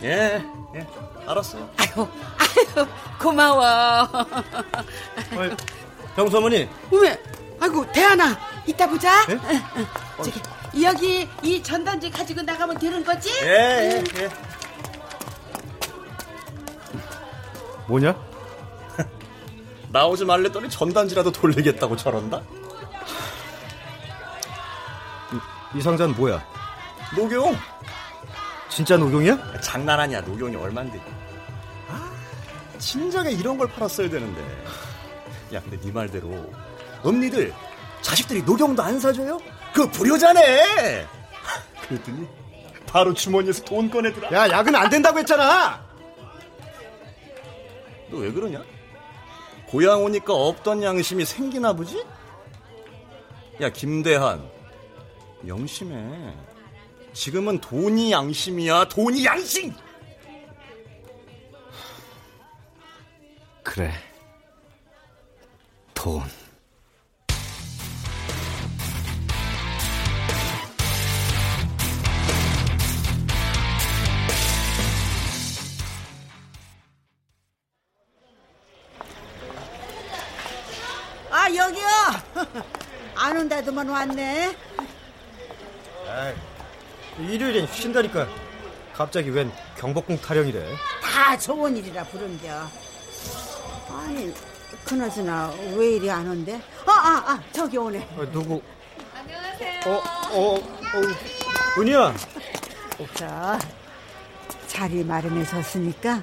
예, 0.02 0.42
예, 0.74 0.86
알았어요. 1.26 1.70
아유, 1.76 2.08
아유, 2.38 2.86
고마워. 3.20 4.08
병수어머니. 6.16 6.68
왜? 6.90 7.22
아이고, 7.60 7.86
대하나, 7.92 8.36
이따 8.66 8.88
보자. 8.88 9.24
예? 9.28 9.34
응, 9.34 9.62
응. 9.76 9.86
저기, 10.16 10.42
여기 10.82 11.28
이 11.42 11.62
전단지 11.62 12.10
가지고 12.10 12.42
나가면 12.42 12.78
되는 12.78 13.04
거지? 13.04 13.30
예, 13.44 14.02
예, 14.16 14.22
예. 14.22 14.28
뭐냐? 17.86 18.31
나오지 19.92 20.24
말랬더니 20.24 20.70
전단지라도 20.70 21.30
돌리겠다고 21.30 21.96
저런다? 21.96 22.40
이, 25.74 25.78
이 25.78 25.82
상자는 25.82 26.14
뭐야? 26.16 26.42
녹용. 27.16 27.56
진짜 28.70 28.96
녹용이야? 28.96 29.60
장난 29.60 30.00
아니야, 30.00 30.22
녹용이 30.22 30.56
얼만데. 30.56 30.98
아, 31.90 32.10
진작에 32.78 33.32
이런 33.32 33.58
걸 33.58 33.68
팔았어야 33.68 34.08
되는데. 34.08 34.40
야, 35.52 35.60
근데 35.60 35.78
네 35.78 35.92
말대로 35.92 36.50
엄니들 37.02 37.52
자식들이 38.00 38.42
녹용도 38.42 38.82
안 38.82 38.98
사줘요? 38.98 39.38
그 39.74 39.86
불효자네. 39.90 41.06
그랬더니 41.86 42.26
바로 42.86 43.12
주머니에서 43.12 43.62
돈 43.64 43.90
꺼내더라. 43.90 44.32
야, 44.32 44.48
약은 44.48 44.74
안 44.74 44.88
된다고 44.88 45.18
했잖아. 45.18 45.82
너 48.10 48.16
왜 48.18 48.30
그러냐? 48.32 48.62
고향 49.72 50.04
오니까 50.04 50.34
없던 50.34 50.82
양심이 50.82 51.24
생기나 51.24 51.72
보지? 51.72 52.04
야, 53.62 53.70
김대한. 53.70 54.46
영심해. 55.46 56.34
지금은 57.14 57.58
돈이 57.58 58.12
양심이야, 58.12 58.88
돈이 58.88 59.24
양심! 59.24 59.72
그래. 63.62 63.94
돈. 65.94 66.22
안 83.52 83.58
온다더만 83.58 83.88
왔네. 83.88 84.56
아이, 86.08 86.34
일요일엔 87.18 87.66
쉰다니까. 87.66 88.26
갑자기 88.94 89.28
웬 89.30 89.52
경복궁 89.78 90.18
타령이래. 90.18 90.74
다 91.02 91.36
좋은 91.38 91.76
일이라 91.76 92.04
부른겨. 92.04 92.66
아니, 93.90 94.32
그나저나 94.84 95.52
왜 95.76 95.96
이리 95.96 96.10
안 96.10 96.26
온대? 96.28 96.54
아, 96.86 96.90
아, 96.90 97.32
아, 97.32 97.42
저기 97.52 97.76
오네. 97.76 98.08
아, 98.16 98.26
누구? 98.32 98.62
안녕하세요. 99.14 99.80
어, 99.86 100.02
어, 100.32 100.54
어, 100.56 100.60
은희야. 101.80 102.14
자, 103.14 103.58
자리 104.66 105.04
마련해 105.04 105.44
줬으니까 105.44 106.22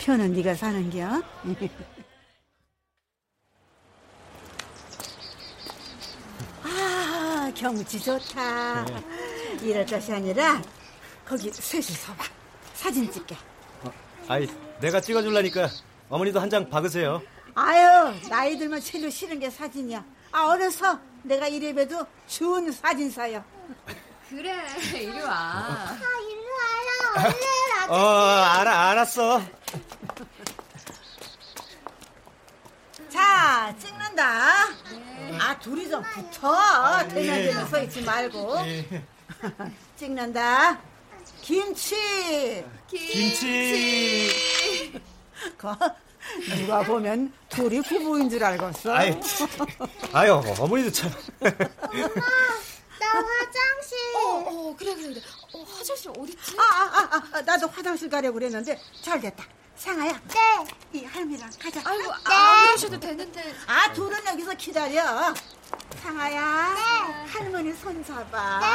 표는 0.00 0.32
네가 0.32 0.54
사는겨. 0.54 1.22
아, 6.64 7.47
경치 7.58 8.00
좋다. 8.00 8.86
이럴 9.62 9.84
것이 9.84 10.12
아니라 10.12 10.62
거기 11.26 11.50
셋이 11.52 11.82
서 11.82 12.12
봐. 12.14 12.24
사진 12.74 13.10
찍게. 13.10 13.36
아이, 14.28 14.46
내가 14.80 15.00
찍어줄라니까 15.00 15.68
어머니도 16.08 16.38
한 16.40 16.48
장 16.48 16.68
박으세요. 16.70 17.20
아유, 17.54 18.14
나이 18.28 18.56
들면 18.56 18.80
제일 18.80 19.10
싫은 19.10 19.40
게 19.40 19.50
사진이야. 19.50 20.04
아, 20.30 20.46
어려서 20.46 21.00
내가 21.24 21.48
이래 21.48 21.72
봬도 21.72 22.06
좋은 22.28 22.70
사진사요. 22.70 23.42
그래, 24.28 24.54
이리 24.94 25.20
와. 25.22 25.96
어, 27.88 27.96
알아, 27.96 28.90
알았어. 28.90 29.42
자, 33.08 33.74
찍는다. 33.78 34.66
아, 35.38 35.58
둘이 35.58 35.88
좀 35.90 36.02
붙어. 36.14 37.06
대면대면 37.08 37.68
서 37.68 37.82
있지 37.82 38.02
말고. 38.02 38.56
찍는다. 39.96 40.80
김치. 41.42 42.64
김치. 42.88 44.30
거, 45.56 45.76
누가 46.56 46.82
보면 46.82 47.32
둘이 47.48 47.80
부부인 47.82 48.28
줄 48.28 48.42
알겠어. 48.42 48.92
아이, 48.94 49.18
아유, 50.12 50.42
어머니도 50.58 50.90
참. 50.90 51.10
나 51.40 53.08
화장실. 53.08 53.98
어, 54.16 54.20
어, 54.46 54.76
그래, 54.76 54.94
그래, 54.94 55.08
그래. 55.14 55.20
어, 55.54 55.62
화장실 55.62 56.10
어딨지? 56.10 56.56
아, 56.58 56.62
아, 56.62 57.08
아, 57.12 57.22
아, 57.32 57.40
나도 57.42 57.68
화장실 57.68 58.10
가려고 58.10 58.34
그랬는데 58.34 58.78
잘 59.00 59.20
됐다. 59.20 59.44
상아야. 59.78 60.12
네. 60.28 60.66
이 60.92 61.04
할미랑 61.04 61.50
가자. 61.60 61.80
아이고, 61.84 62.02
네. 62.02 62.34
안 62.34 62.66
그러셔도 62.66 62.98
되는데. 63.00 63.54
아, 63.66 63.92
둘은 63.92 64.26
여기서 64.26 64.54
기다려. 64.54 65.32
상아야. 66.02 66.74
네. 66.74 67.32
할머니 67.32 67.72
손 67.74 68.04
잡아. 68.04 68.58
네, 68.58 68.66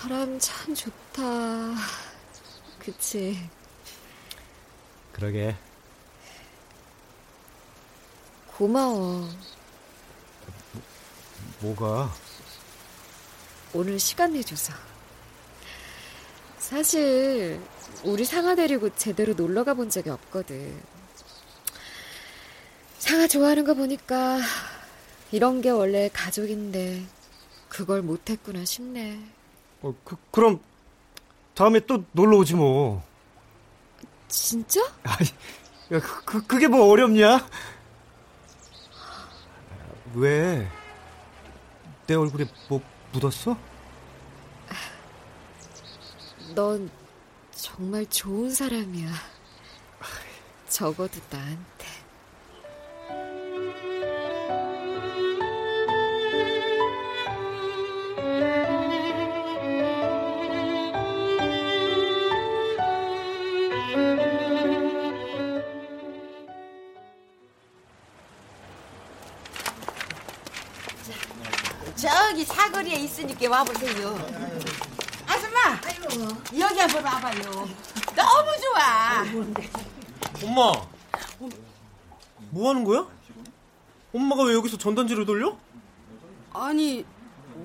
바람 0.00 0.38
참 0.38 0.74
좋다. 0.74 1.22
그치. 2.78 3.48
그러게. 5.12 5.54
고마워. 8.60 9.26
뭐가? 11.60 12.12
오늘 13.72 13.98
시간 13.98 14.34
내줘서. 14.34 14.74
사실, 16.58 17.58
우리 18.04 18.26
상아 18.26 18.54
데리고 18.54 18.94
제대로 18.94 19.32
놀러 19.32 19.64
가본 19.64 19.88
적이 19.88 20.10
없거든. 20.10 20.78
상아 22.98 23.26
좋아하는 23.28 23.64
거 23.64 23.72
보니까, 23.72 24.40
이런 25.32 25.62
게 25.62 25.70
원래 25.70 26.10
가족인데, 26.12 27.02
그걸 27.70 28.02
못했구나 28.02 28.66
싶네. 28.66 29.24
어, 29.80 29.94
그, 30.04 30.16
그럼 30.30 30.60
다음에 31.54 31.80
또 31.86 32.04
놀러 32.12 32.36
오지 32.36 32.56
뭐. 32.56 33.02
진짜? 34.28 34.82
아니, 35.04 35.30
야, 35.92 36.00
그, 36.00 36.24
그, 36.26 36.46
그게 36.46 36.68
뭐 36.68 36.90
어렵냐? 36.90 37.48
왜? 40.14 40.68
내 42.06 42.14
얼굴에 42.14 42.46
뭐 42.68 42.80
묻었어? 43.12 43.56
넌 46.54 46.90
정말 47.52 48.04
좋은 48.06 48.50
사람이야. 48.50 49.12
적어도 50.68 51.20
나한테. 51.30 51.86
저기 72.40 72.44
사거리에 72.44 72.94
있으니까 73.00 73.50
와보세요. 73.50 74.16
아줌마, 75.26 75.78
여기 76.58 76.78
한번 76.78 77.04
와봐요. 77.04 77.68
너무 78.16 78.50
좋아. 78.62 79.24
엄마, 80.42 80.72
뭐 82.48 82.70
하는 82.70 82.84
거야? 82.84 83.06
엄마가 84.14 84.44
왜 84.44 84.54
여기서 84.54 84.78
전단지를 84.78 85.26
돌려? 85.26 85.54
아니, 86.54 87.04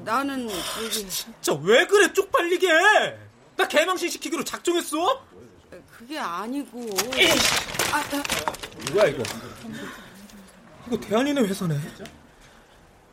나는 0.04 0.50
저기 0.50 1.10
진짜 1.10 1.54
왜 1.54 1.88
그래 1.88 2.12
쪽팔리게? 2.12 2.68
나 3.56 3.68
개망신 3.70 4.10
시키기로 4.10 4.44
작정했어? 4.44 5.24
그게 5.98 6.20
아니고. 6.20 6.80
뭐야 8.92 9.08
이거? 9.08 9.24
이거 10.88 10.98
대한이네 11.00 11.42
회사네. 11.44 11.80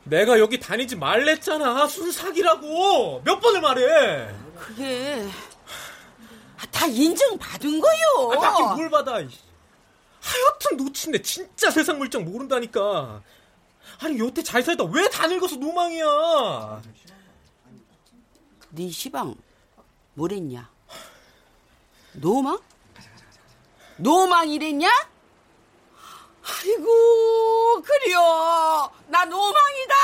내가 0.04 0.38
여기 0.38 0.58
다니지 0.58 0.96
말랬잖아. 0.96 1.86
순사기라고. 1.86 3.22
몇 3.24 3.40
번을 3.40 3.60
말해. 3.60 4.34
그게 4.58 5.28
다 6.70 6.86
인정받은 6.86 7.80
거요. 7.80 8.32
아, 8.34 8.38
받긴 8.40 8.66
뭘 8.76 8.90
받아. 8.90 9.12
하여튼 9.14 10.76
놓친데 10.76 11.22
진짜 11.22 11.70
세상 11.70 11.98
물정 11.98 12.24
모른다니까. 12.24 13.22
아니 14.00 14.18
여태 14.18 14.42
잘 14.42 14.62
살다 14.62 14.84
왜 14.84 15.08
다 15.08 15.26
늙어서 15.26 15.56
노망이야. 15.56 16.82
네 18.70 18.88
시방 18.90 19.34
뭐랬냐? 20.14 20.68
노망? 22.14 22.58
노망이랬냐? 23.96 24.88
아이고 26.44 27.82
그래요 27.82 28.90
나 29.06 29.24
노망이다. 29.24 29.94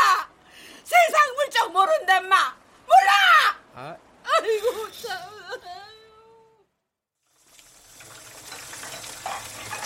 세상 0.85 1.35
물정 1.35 1.73
모른단 1.73 2.29
마. 2.29 2.55
몰라! 2.87 3.57
아. 3.75 3.97
아이고 4.25 4.91
참. 4.93 5.29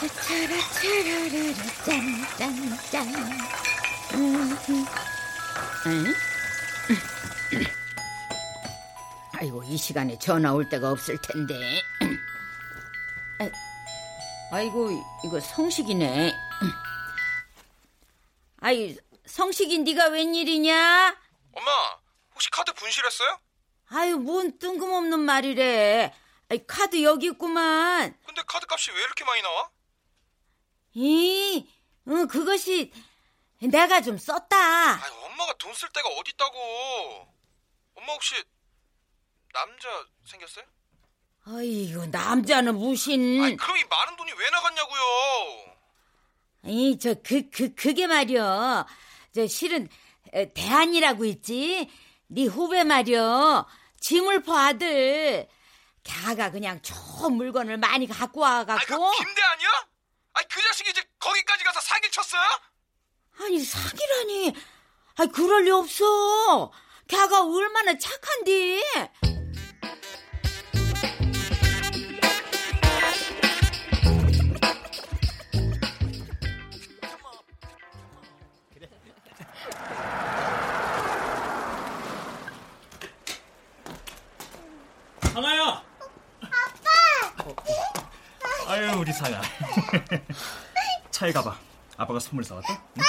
차라차라르르 0.09 1.55
짠짠짠. 1.85 3.07
음, 4.15 4.59
응? 5.87 6.05
아이고 9.35 9.63
이 9.65 9.77
시간에 9.77 10.19
전화 10.19 10.53
올 10.53 10.69
데가 10.69 10.91
없을 10.91 11.17
텐데 11.23 11.55
아, 14.53 14.57
아이고 14.57 14.91
이거 15.25 15.41
성식이네 15.41 16.33
아이 18.61 18.97
성식이 19.27 19.79
네가 19.79 20.09
웬일이냐 20.09 21.17
엄마, 21.53 21.71
혹시 22.35 22.51
카드 22.51 22.73
분실했어요? 22.73 23.39
아유 23.89 24.17
뭔 24.19 24.59
뜬금없는 24.59 25.21
말이래 25.21 26.15
아이 26.51 26.67
카드 26.67 27.03
여기 27.03 27.27
있구만 27.27 28.19
근데 28.27 28.43
카드 28.47 28.67
값이 28.69 28.91
왜 28.93 29.01
이렇게 29.01 29.25
많이 29.25 29.43
나와? 29.43 29.71
이, 30.95 31.67
응, 32.09 32.27
그것이 32.29 32.93
내가 33.63 34.03
좀 34.03 34.19
썼다. 34.19 34.57
아니, 34.57 35.15
엄마가 35.25 35.55
돈 35.55 35.73
쓸 35.73 35.89
데가 35.89 36.07
어딨다고. 36.11 37.35
엄마 37.95 38.13
혹시 38.13 38.35
남자 39.55 39.89
생겼어요? 40.27 40.67
아이고, 41.45 42.07
남자는 42.07 42.77
무신. 42.77 43.43
아니, 43.43 43.57
그럼 43.57 43.77
이 43.77 43.85
많은 43.85 44.17
돈이 44.17 44.31
왜 44.39 44.51
나갔냐고요. 44.51 45.03
이, 46.67 46.99
저, 46.99 47.15
그, 47.23 47.51
그, 47.51 47.75
그 47.75 47.93
게 47.95 48.07
말이여. 48.07 48.87
저, 49.35 49.47
실은, 49.49 49.89
에, 50.33 50.53
대한이라고 50.53 51.25
있지? 51.25 51.91
네 52.29 52.45
후배 52.45 52.85
말이여. 52.85 53.67
지물포 54.01 54.57
아들. 54.57 55.49
걔가 56.05 56.51
그냥 56.51 56.81
좋은 56.83 57.35
물건을 57.35 57.77
많이 57.79 58.07
갖고 58.07 58.41
와갖고. 58.41 59.11
그 59.11 59.17
김대한이야? 59.25 59.69
아니, 60.35 60.49
그 60.49 60.63
자식이 60.63 60.91
이제 60.91 61.03
거기까지 61.19 61.65
가서 61.65 61.81
사기를 61.81 62.11
쳤어요? 62.13 62.43
아니, 63.41 63.59
사기라니. 63.65 64.55
아, 65.17 65.27
그럴 65.27 65.65
리 65.65 65.71
없어. 65.71 66.73
걔가 67.09 67.43
얼마나 67.45 67.99
착한디. 67.99 68.83
우리 89.03 89.13
상아. 89.13 89.43
차에 91.11 91.33
가봐. 91.33 91.59
아빠가 91.97 92.21
선물 92.21 92.45
사왔다. 92.45 92.81
응? 92.99 93.03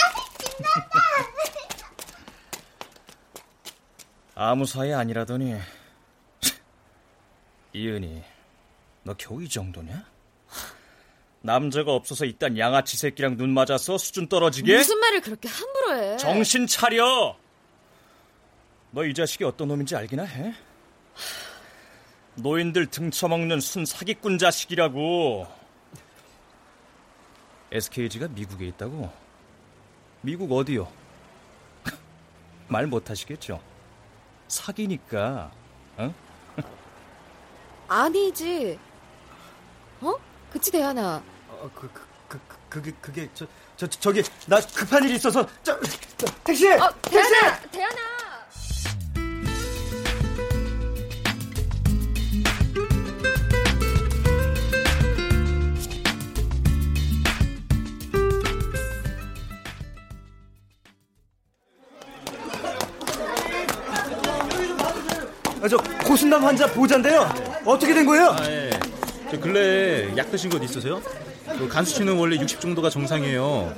아무 4.33 4.65
사이 4.65 4.91
아니라더니 4.91 5.55
이은이 7.73 8.23
너 9.03 9.13
겨우 9.13 9.43
이 9.43 9.47
정도냐? 9.47 10.03
남자가 11.41 11.91
없어서 11.93 12.25
이딴 12.25 12.57
양아치 12.57 12.97
새끼랑 12.97 13.37
눈 13.37 13.53
맞아서 13.53 13.99
수준 13.99 14.27
떨어지게? 14.27 14.75
무슨 14.75 14.99
말을 14.99 15.21
그렇게 15.21 15.47
함부로 15.47 15.95
해? 15.95 16.17
정신 16.17 16.65
차려! 16.65 17.37
너 18.89 19.03
이 19.05 19.13
자식이 19.13 19.43
어떤 19.43 19.67
놈인지 19.67 19.95
알기나 19.95 20.23
해? 20.23 20.55
노인들 22.33 22.87
등쳐먹는 22.87 23.59
순 23.59 23.85
사기꾼 23.85 24.39
자식이라고. 24.39 25.61
SKG가 27.73 28.27
미국에 28.27 28.67
있다고? 28.67 29.11
미국 30.21 30.51
어디요? 30.51 30.87
말 32.69 32.85
못하시겠죠? 32.85 33.59
사기니까, 34.47 35.51
어? 35.97 36.13
아니지. 37.89 38.77
어? 40.01 40.13
그치 40.51 40.71
대하나. 40.71 41.23
어, 41.49 41.71
그, 41.73 41.89
그, 41.91 42.07
그, 42.27 42.39
그, 42.47 42.57
그게, 42.69 42.91
그게, 43.01 43.29
저, 43.33 43.47
저, 43.75 43.87
저기, 43.87 44.21
나 44.47 44.61
급한 44.61 45.03
일이 45.05 45.15
있어서, 45.15 45.43
저, 45.63 45.79
저 46.15 46.27
택시! 46.43 46.71
어, 46.73 46.93
택시! 47.01 47.27
대하나, 47.31 47.59
대하나. 47.71 48.22
고순남 66.03 66.43
환자 66.43 66.67
보호자인데요. 66.67 67.29
어떻게 67.65 67.93
된 67.93 68.05
거예요? 68.05 68.27
아, 68.37 68.45
예. 68.49 68.69
저 69.31 69.39
근래 69.39 70.15
약 70.17 70.29
드신 70.31 70.49
것 70.49 70.61
있으세요? 70.63 71.01
그 71.57 71.67
간 71.67 71.83
수치는 71.85 72.17
원래 72.17 72.35
60 72.37 72.59
정도가 72.61 72.89
정상이에요. 72.89 73.73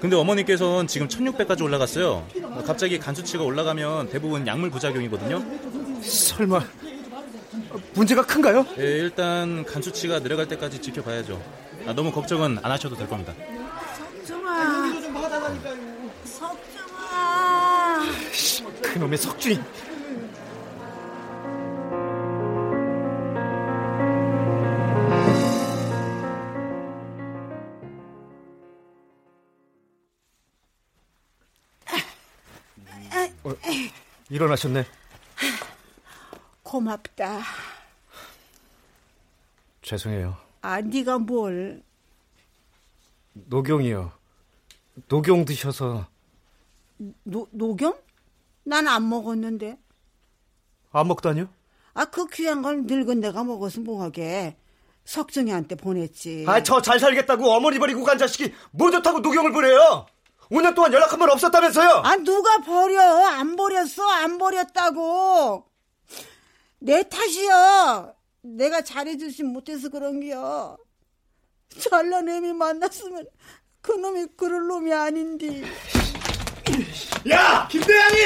근데 0.00 0.16
어머니께서는 0.16 0.86
지금 0.86 1.06
1600까지 1.08 1.62
올라갔어요. 1.62 2.26
갑자기 2.66 2.98
간 2.98 3.14
수치가 3.14 3.44
올라가면 3.44 4.08
대부분 4.10 4.46
약물 4.46 4.70
부작용이거든요. 4.70 5.42
설마 6.02 6.60
문제가 7.94 8.22
큰가요? 8.24 8.64
예, 8.78 8.82
일단 8.82 9.64
간 9.66 9.82
수치가 9.82 10.18
내려갈 10.20 10.48
때까지 10.48 10.80
지켜봐야죠. 10.80 11.40
아, 11.86 11.92
너무 11.92 12.10
걱정은 12.12 12.58
안 12.62 12.70
하셔도 12.72 12.96
될 12.96 13.08
겁니다. 13.08 13.34
석정아. 14.24 14.92
석정아. 16.24 18.02
그놈의 18.82 19.18
석준이. 19.18 19.60
어, 33.44 33.52
일어나셨네. 34.28 34.84
고맙다. 36.62 37.40
죄송해요. 39.82 40.36
아, 40.62 40.80
네가 40.80 41.18
뭘? 41.18 41.82
녹용이요. 43.32 44.12
녹용 45.08 45.44
드셔서 45.44 46.06
노, 47.24 47.48
녹용? 47.50 47.96
난 48.64 48.86
안 48.86 49.08
먹었는데. 49.08 49.78
안 50.92 51.08
먹다니요? 51.08 51.48
아, 51.94 52.04
그 52.04 52.26
귀한 52.28 52.62
걸 52.62 52.82
늙은 52.84 53.20
내가 53.20 53.42
먹어서 53.42 53.80
뭐하게. 53.80 54.56
석정이한테 55.06 55.76
보냈지. 55.76 56.44
아, 56.46 56.62
저 56.62 56.80
잘 56.82 57.00
살겠다고 57.00 57.50
어머니 57.50 57.78
버리고 57.78 58.04
간 58.04 58.18
자식이 58.18 58.52
뭐 58.70 58.90
좋다고 58.90 59.20
녹용을 59.20 59.50
보내요? 59.52 60.06
5년 60.50 60.74
동안 60.74 60.92
연락 60.92 61.12
한 61.12 61.18
번 61.18 61.30
없었다면서요? 61.30 62.02
아, 62.04 62.16
누가 62.16 62.58
버려? 62.58 63.00
안 63.26 63.54
버렸어? 63.56 64.02
안 64.08 64.36
버렸다고. 64.38 65.64
내 66.80 67.02
탓이야. 67.08 68.12
내가 68.42 68.80
잘해주지 68.82 69.44
못해서 69.44 69.88
그런겨. 69.88 70.76
잘난 71.78 72.28
애미 72.28 72.52
만났으면 72.52 73.26
그놈이 73.80 74.26
그럴 74.36 74.66
놈이 74.66 74.92
아닌디. 74.92 75.62
야, 77.30 77.68
김대양이! 77.70 78.22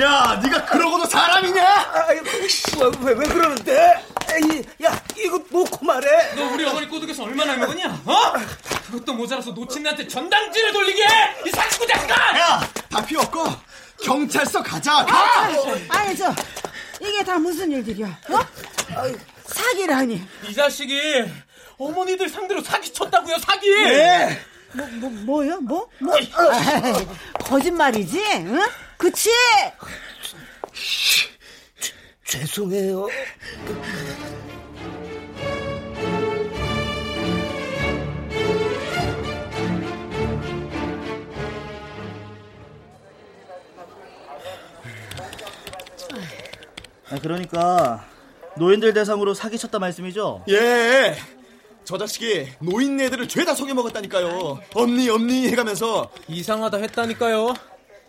야, 0.00 0.40
네가 0.42 0.64
그러고도 0.66 1.04
사람이냐? 1.06 1.92
왜, 3.02 3.12
왜 3.12 3.26
그러는데? 3.28 4.04
에이, 4.34 4.64
야, 4.84 5.02
이거 5.16 5.38
놓고 5.50 5.84
말해. 5.84 6.34
너 6.34 6.52
우리 6.52 6.64
어머니 6.64 6.88
꼬드겨서 6.88 7.24
얼마나 7.24 7.56
먹었냐? 7.56 8.02
어? 8.04 8.32
그것도 8.86 9.14
모자라서 9.14 9.50
노친네한테 9.52 10.08
전당지를 10.08 10.72
돌리게! 10.72 11.04
이 11.46 11.50
사기꾼 11.50 11.88
자식아! 11.88 12.38
야, 12.38 12.68
다 12.90 13.04
필요 13.04 13.20
없고 13.20 13.44
경찰서 14.02 14.62
가자. 14.62 15.04
가! 15.04 15.14
아, 15.14 15.48
아니, 15.90 16.16
저, 16.16 16.34
이게 17.00 17.22
다 17.24 17.38
무슨 17.38 17.70
일들이야? 17.70 18.06
어? 18.06 18.38
사기라니. 19.46 20.22
이 20.48 20.54
자식이 20.54 21.24
어머니들 21.78 22.28
상대로 22.28 22.62
사기 22.62 22.92
쳤다고요, 22.92 23.38
사기! 23.38 23.68
네. 23.70 24.40
뭐, 24.72 24.86
뭐, 24.92 25.10
뭐요? 25.10 25.60
뭐? 25.60 25.88
뭐? 26.00 26.16
아이, 26.16 26.30
거짓말이지? 27.44 28.20
응? 28.46 28.58
그치? 28.96 29.30
죄송해요. 32.24 33.08
아, 47.10 47.18
그러니까 47.20 48.06
노인들 48.56 48.92
대상으로 48.94 49.34
사기쳤다 49.34 49.78
말씀이죠? 49.78 50.44
예. 50.48 51.16
저 51.84 51.98
자식이 51.98 52.48
노인네들을 52.60 53.28
죄다 53.28 53.54
속여 53.54 53.74
먹었다니까요. 53.74 54.58
엄니 54.74 55.10
엄니 55.10 55.48
해가면서 55.48 56.10
이상하다 56.28 56.78
했다니까요. 56.78 57.54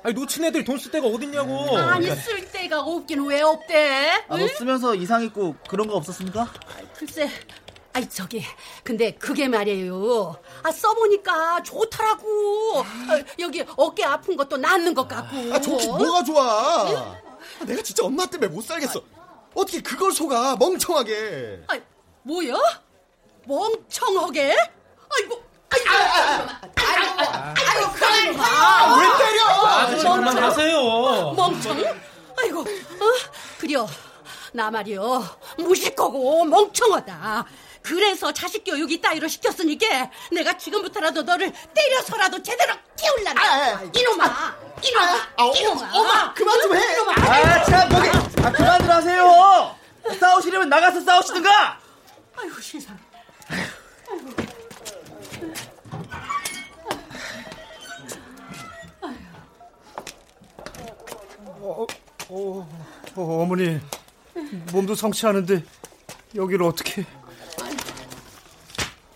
아니 0.05 0.13
놓친 0.13 0.43
애들 0.45 0.63
돈 0.63 0.77
쓸 0.77 0.91
데가 0.91 1.07
어딨냐고. 1.07 1.75
아니 1.77 2.07
쓸 2.15 2.51
데가 2.51 2.79
없긴 2.81 3.25
왜 3.25 3.41
없대? 3.41 4.25
아, 4.29 4.37
너 4.37 4.47
쓰면서 4.47 4.93
이상 4.93 5.23
있고 5.23 5.55
그런 5.67 5.87
거 5.87 5.95
없었습니까? 5.95 6.47
글쎄, 6.95 7.27
아이 7.91 8.07
저기 8.07 8.43
근데 8.83 9.15
그게 9.15 9.47
말이에요. 9.47 10.39
아 10.61 10.71
써보니까 10.71 11.63
좋더라고. 11.63 12.83
아, 12.85 13.23
여기 13.39 13.65
어깨 13.77 14.03
아픈 14.03 14.37
것도 14.37 14.57
낫는 14.57 14.93
것 14.93 15.07
같고. 15.07 15.37
아, 15.51 15.59
좋긴 15.59 15.89
뭐가 15.89 16.23
좋아. 16.23 16.43
아, 17.59 17.65
내가 17.65 17.81
진짜 17.81 18.05
엄마 18.05 18.27
때문에 18.27 18.53
못 18.53 18.61
살겠어. 18.63 19.01
어떻게 19.55 19.81
그걸 19.81 20.11
속아 20.11 20.57
멍청하게. 20.57 21.63
아, 21.67 21.79
뭐야? 22.21 22.53
멍청하게? 23.47 24.55
아이고. 25.17 25.43
아이고, 25.69 25.89
아이고, 26.75 28.05
아이고, 28.05 28.43
아, 28.43 28.97
왜 28.99 29.25
때려? 29.25 29.45
아, 29.45 30.15
그만 30.15 30.37
하세요. 30.43 31.33
멍청? 31.35 31.83
아이고, 32.37 32.61
어? 32.61 33.05
그려. 33.59 33.87
나 34.53 34.71
말이요. 34.71 35.25
무식하고 35.57 36.45
멍청하다. 36.45 37.45
그래서 37.81 38.31
자식 38.31 38.63
교육이 38.63 38.99
따위로 39.01 39.27
시켰으니까 39.27 40.09
내가 40.31 40.57
지금부터라도 40.57 41.21
너를 41.23 41.51
때려서라도 41.73 42.41
제대로 42.41 42.73
키울란다. 42.97 43.81
이놈아, 43.93 44.55
이놈아, 44.81 45.53
이놈아. 45.55 45.89
엄마, 45.93 46.33
그만 46.33 46.61
좀 46.61 46.75
해. 46.75 46.93
이놈아. 46.93 47.13
아, 47.13 47.63
참, 47.65 47.89
거기, 47.89 48.09
아, 48.09 48.51
그만들 48.51 48.89
하세요! 48.91 49.75
싸우시려면 50.19 50.69
나가서 50.69 51.01
싸우시든가! 51.01 51.79
아이고, 52.37 52.61
세상에. 52.61 52.97
어, 54.09 54.44
어, 61.65 61.87
어, 62.29 62.69
어 63.15 63.45
머니 63.47 63.79
몸도 64.71 64.93
성취하는데 64.93 65.63
여기를 66.35 66.63
어떻게? 66.63 67.03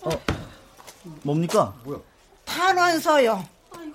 어, 0.01 0.09
뭡니까? 1.21 1.75
탄원서요. 2.45 3.47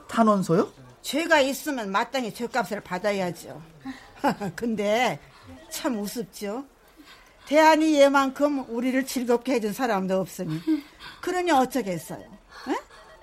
탄원서요? 0.07 0.73
죄가 1.03 1.41
있으면 1.41 1.91
마땅히 1.91 2.33
죄값을 2.33 2.81
받아야죠. 2.81 3.61
근데 4.55 5.19
참 5.71 5.99
우습죠. 5.99 6.65
대안이 7.47 8.01
얘만큼 8.01 8.67
우리를 8.69 9.05
즐겁게 9.05 9.55
해준 9.55 9.73
사람도 9.73 10.21
없으니 10.21 10.61
그러니 11.21 11.51
어쩌겠어요. 11.51 12.23
에? 12.69 12.75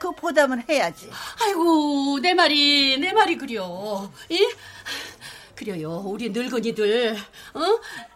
그 0.02 0.12
보답은 0.12 0.64
해야지. 0.68 1.10
아이고 1.44 2.20
내 2.22 2.34
말이 2.34 2.98
내 3.00 3.14
말이 3.14 3.38
그려. 3.38 4.10
이? 4.30 4.48
그려요. 5.66 6.02
우리 6.06 6.30
늙은이들 6.32 7.16
어? 7.54 7.60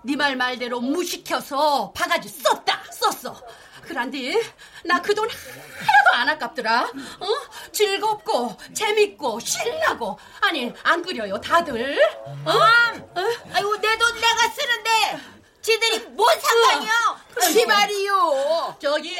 네 0.01 0.15
말 0.15 0.35
말대로 0.35 0.79
무시켜서 0.81 1.91
바가지 1.93 2.27
썼다 2.29 2.81
썼어. 2.91 3.39
그런데 3.83 4.41
나 4.83 4.99
그 5.01 5.13
돈 5.13 5.29
하나도 5.29 6.09
안 6.15 6.29
아깝더라. 6.29 6.81
어? 7.19 7.27
즐겁고 7.71 8.57
재밌고 8.73 9.39
신나고 9.39 10.17
아니 10.41 10.73
안 10.83 11.03
그려요 11.03 11.39
다들. 11.39 11.99
어? 12.45 12.51
아이고 13.53 13.75
내 13.77 13.97
돈 13.97 14.15
내가 14.15 14.49
쓰는데 14.49 15.19
지들이 15.61 15.99
뭔 16.09 16.27
상관이요? 16.39 16.91
지 17.53 17.65
말이요. 17.65 18.77
저기 18.79 19.15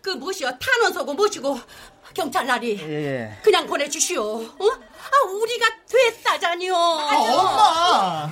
그 0.00 0.10
뭐시여 0.10 0.58
탄원서고 0.58 1.14
뭐시고 1.14 1.58
경찰날이 2.14 2.78
예. 2.80 3.36
그냥 3.42 3.66
보내주시오. 3.66 4.22
어? 4.24 4.66
아 4.66 5.26
우리가 5.28 5.66
됐다자니요. 5.88 6.74
엄마. 6.74 8.30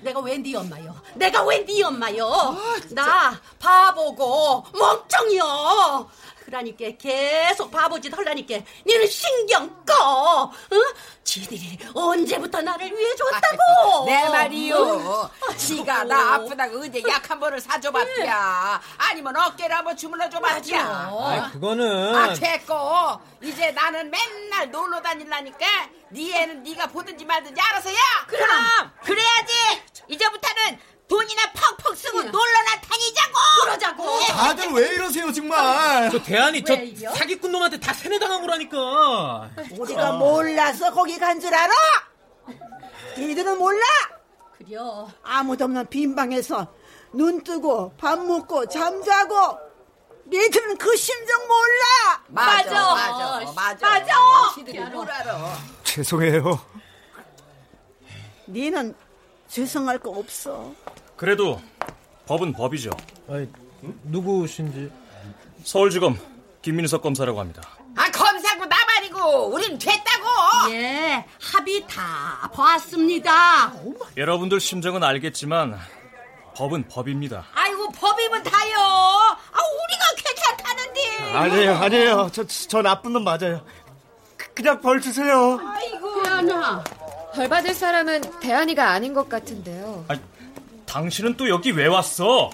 내가 0.00 0.20
왜 0.20 0.38
네 0.38 0.54
엄마요? 0.56 0.94
내가 1.14 1.42
왜 1.44 1.64
네 1.64 1.82
엄마요? 1.82 2.56
나 2.90 3.38
바보고 3.58 4.64
멍청이요. 4.72 6.10
그러니까 6.46 6.84
계속 6.96 7.70
바보짓 7.72 8.16
헐라니까 8.16 8.54
니는 8.86 9.06
신경 9.08 9.84
꺼. 9.84 10.50
응? 10.72 10.80
지들이 11.24 11.76
언제부터 11.92 12.62
나를 12.62 12.86
위해 12.96 13.14
줬다고? 13.16 14.04
내 14.06 14.28
말이요. 14.28 14.76
어? 14.76 15.30
지가 15.56 16.04
나 16.04 16.34
아프다고 16.34 16.80
언제 16.80 17.02
약 17.08 17.26
한 17.28 17.40
번을 17.40 17.60
사줘봤디야. 17.60 18.80
아니면 18.98 19.36
어깨를 19.36 19.74
한번 19.76 19.96
주물러 19.96 20.30
줘봤디야. 20.30 20.80
아, 20.80 21.50
그거는 21.52 22.14
아 22.14 22.32
됐고 22.32 22.74
이제 23.42 23.72
나는 23.72 24.08
맨날 24.08 24.70
놀러 24.70 25.02
다닐라니까 25.02 25.66
네 26.10 26.42
애는 26.42 26.62
네가 26.62 26.86
보든지 26.86 27.24
말든지 27.24 27.60
알아서 27.60 27.90
야. 27.92 27.96
그럼 28.28 28.48
그래야지. 29.02 29.52
이제부터는 30.08 30.78
돈이나 31.08 31.42
펑펑 31.52 31.94
쓰고 31.94 32.22
놀러나 32.22 32.80
다니자고. 32.80 33.38
그러자고. 33.62 34.20
다들 34.26 34.70
왜 34.72 34.88
이러세요 34.94 35.32
정말? 35.32 36.10
저 36.10 36.20
대안이 36.22 36.64
저 36.64 36.74
왜? 36.74 36.94
사기꾼 37.14 37.52
놈한테 37.52 37.78
다 37.78 37.92
세뇌당한 37.92 38.40
거라니까. 38.42 39.50
우리가 39.78 40.12
몰라서 40.12 40.92
거기 40.92 41.18
간 41.18 41.40
줄 41.40 41.54
알아? 41.54 41.72
니들은 43.18 43.58
몰라? 43.58 43.80
그려. 44.58 45.08
아무도 45.22 45.64
없는 45.64 45.86
빈 45.88 46.14
방에서 46.16 46.66
눈 47.12 47.42
뜨고 47.44 47.92
밥 47.96 48.18
먹고 48.18 48.66
잠자고 48.66 49.58
니들은 50.26 50.76
그 50.76 50.96
심정 50.96 51.40
몰라? 51.46 52.22
맞아 52.28 52.70
맞아. 52.72 53.52
맞아 53.52 53.52
맞아. 53.54 53.86
맞아. 53.88 54.54
지들이 54.56 54.80
뭘 54.80 55.08
알아? 55.10 55.56
죄송해요. 55.84 56.60
니는 58.48 58.94
죄송할 59.60 59.98
거 59.98 60.10
없어. 60.10 60.70
그래도 61.16 61.62
법은 62.26 62.52
법이죠. 62.52 62.90
아니, 63.30 63.48
누구신지. 64.04 64.92
서울지검 65.64 66.18
김민석 66.60 67.00
검사라고 67.00 67.40
합니다. 67.40 67.62
아 67.96 68.10
검사고 68.10 68.66
나발이고 68.66 69.46
우린 69.54 69.78
됐다고. 69.78 70.72
예, 70.72 71.24
합의 71.40 71.82
다 71.88 72.50
봤습니다. 72.52 73.72
여러분들 74.18 74.60
심정은 74.60 75.02
알겠지만 75.02 75.78
법은 76.54 76.88
법입니다. 76.88 77.46
아이고 77.54 77.88
법이면 77.92 78.42
다요. 78.42 78.76
아 78.76 79.58
우리가 79.58 80.04
괜찮다는데. 80.18 81.32
아니에요, 81.34 81.72
아니에요. 81.76 82.28
저, 82.30 82.44
저 82.46 82.82
나쁜 82.82 83.14
놈 83.14 83.24
맞아요. 83.24 83.64
그- 84.36 84.52
그냥 84.52 84.80
벌 84.82 85.00
주세요. 85.00 85.58
아이고, 85.62 86.22
야나. 86.26 86.84
벌 87.36 87.48
받을 87.48 87.74
사람은 87.74 88.22
대안이가 88.40 88.90
아닌 88.90 89.12
것 89.12 89.28
같은데요. 89.28 90.06
당신은 90.86 91.36
또 91.36 91.48
여기 91.48 91.70
왜 91.70 91.86
왔어? 91.86 92.50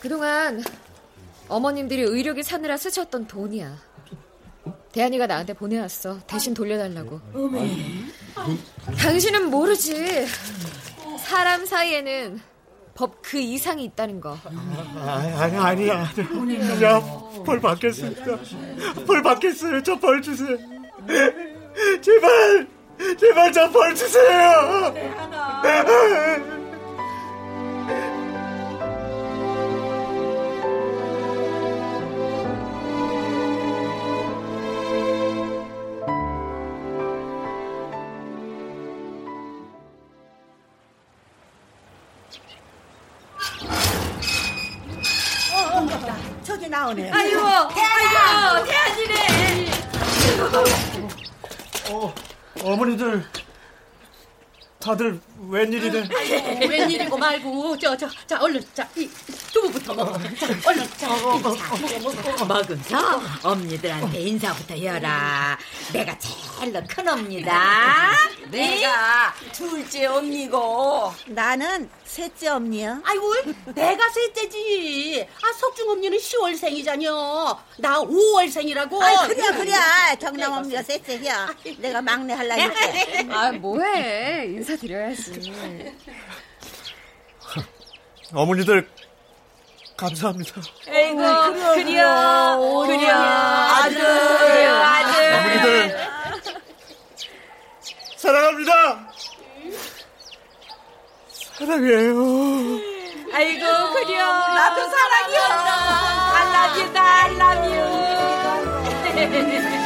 그동안 0.00 0.62
어머님들이 1.48 2.02
의료기 2.02 2.42
사느라 2.42 2.76
쓰셨던 2.76 3.26
돈이야. 3.26 3.76
대안이가 4.92 5.26
나한테 5.26 5.52
보내왔어. 5.54 6.20
대신 6.26 6.52
돌려달라고. 6.52 7.20
당신은 8.98 9.50
모르지. 9.50 10.26
사람 11.18 11.64
사이에는 11.64 12.40
법 12.94 13.20
그 13.22 13.38
이상이 13.38 13.84
있다는 13.84 14.20
거. 14.20 14.36
아니, 14.98 15.32
아니, 15.32 15.56
아니야. 15.56 16.12
그냥 16.14 17.02
벌 17.46 17.60
받겠습니다. 17.60 18.24
벌 19.06 19.22
받겠어요. 19.22 19.82
저 19.82 19.96
벌 19.98 20.20
주세요. 20.20 20.58
제발, 22.02 22.68
제발 23.18 23.52
저 23.52 23.70
벌 23.70 23.94
주세요. 23.94 24.92
어, 45.54 46.42
저기 46.42 46.68
나오네. 46.68 47.10
아이고, 47.10 47.40
아이고, 47.40 48.64
대안이네. 48.66 49.70
어, 51.90 52.14
어머니들, 52.62 53.24
다들 54.78 55.20
웬일이래? 55.48 56.08
아이고, 56.14 56.66
웬일이고 56.68 57.18
말고 57.18 57.78
저 57.78 57.96
저 57.96 58.08
자 58.26 58.40
얼른 58.40 58.62
자이 58.74 59.08
두부부터 59.52 59.92
먹어. 59.94 60.18
자 60.18 60.46
얼른 60.66 60.88
자. 60.96 61.08
자. 61.08 62.44
먹으면서 62.44 63.20
엄니들한테 63.42 64.20
인사부터 64.20 64.74
해라. 64.74 65.58
내가 65.92 66.18
제일 66.18 66.72
큰 66.86 67.08
엄니다. 67.08 68.12
내가 68.50 69.34
둘째 69.52 70.06
언니고 70.06 71.12
나는 71.26 71.90
셋째 72.10 72.48
언니야. 72.48 73.00
아이고, 73.04 73.34
내가 73.72 74.08
셋째지. 74.10 75.26
아, 75.42 75.52
석중 75.52 75.88
언니는 75.90 76.18
10월생이잖여. 76.18 77.56
나 77.78 78.00
5월생이라고. 78.00 79.00
아 79.00 79.26
그래 79.28 79.42
그래 79.52 79.72
경남 80.20 80.52
언니가 80.54 80.82
셋째야. 80.82 81.54
내가 81.78 82.02
막내 82.02 82.34
할라니까. 82.34 82.74
아, 83.30 83.52
뭐해. 83.52 84.46
인사드려야지. 84.46 85.52
어머니들, 88.32 88.88
감사합니다. 89.96 90.60
아이고 90.88 91.16
그려, 91.16 91.52
그려 91.74 92.86
그려 92.86 93.12
아들 93.14 93.98
그려 93.98 94.74
아들. 94.76 95.34
어머니들, 95.34 95.98
사랑합니다. 98.16 99.09
사랑해요. 101.60 102.16
아이고 103.34 103.92
그려 103.92 104.26
나도 104.48 104.80
사랑이었어. 104.88 105.68
I 106.32 106.44
love 106.56 106.80
you, 106.80 106.88
I 106.96 107.30
love 107.36 107.64
you. 109.64 109.70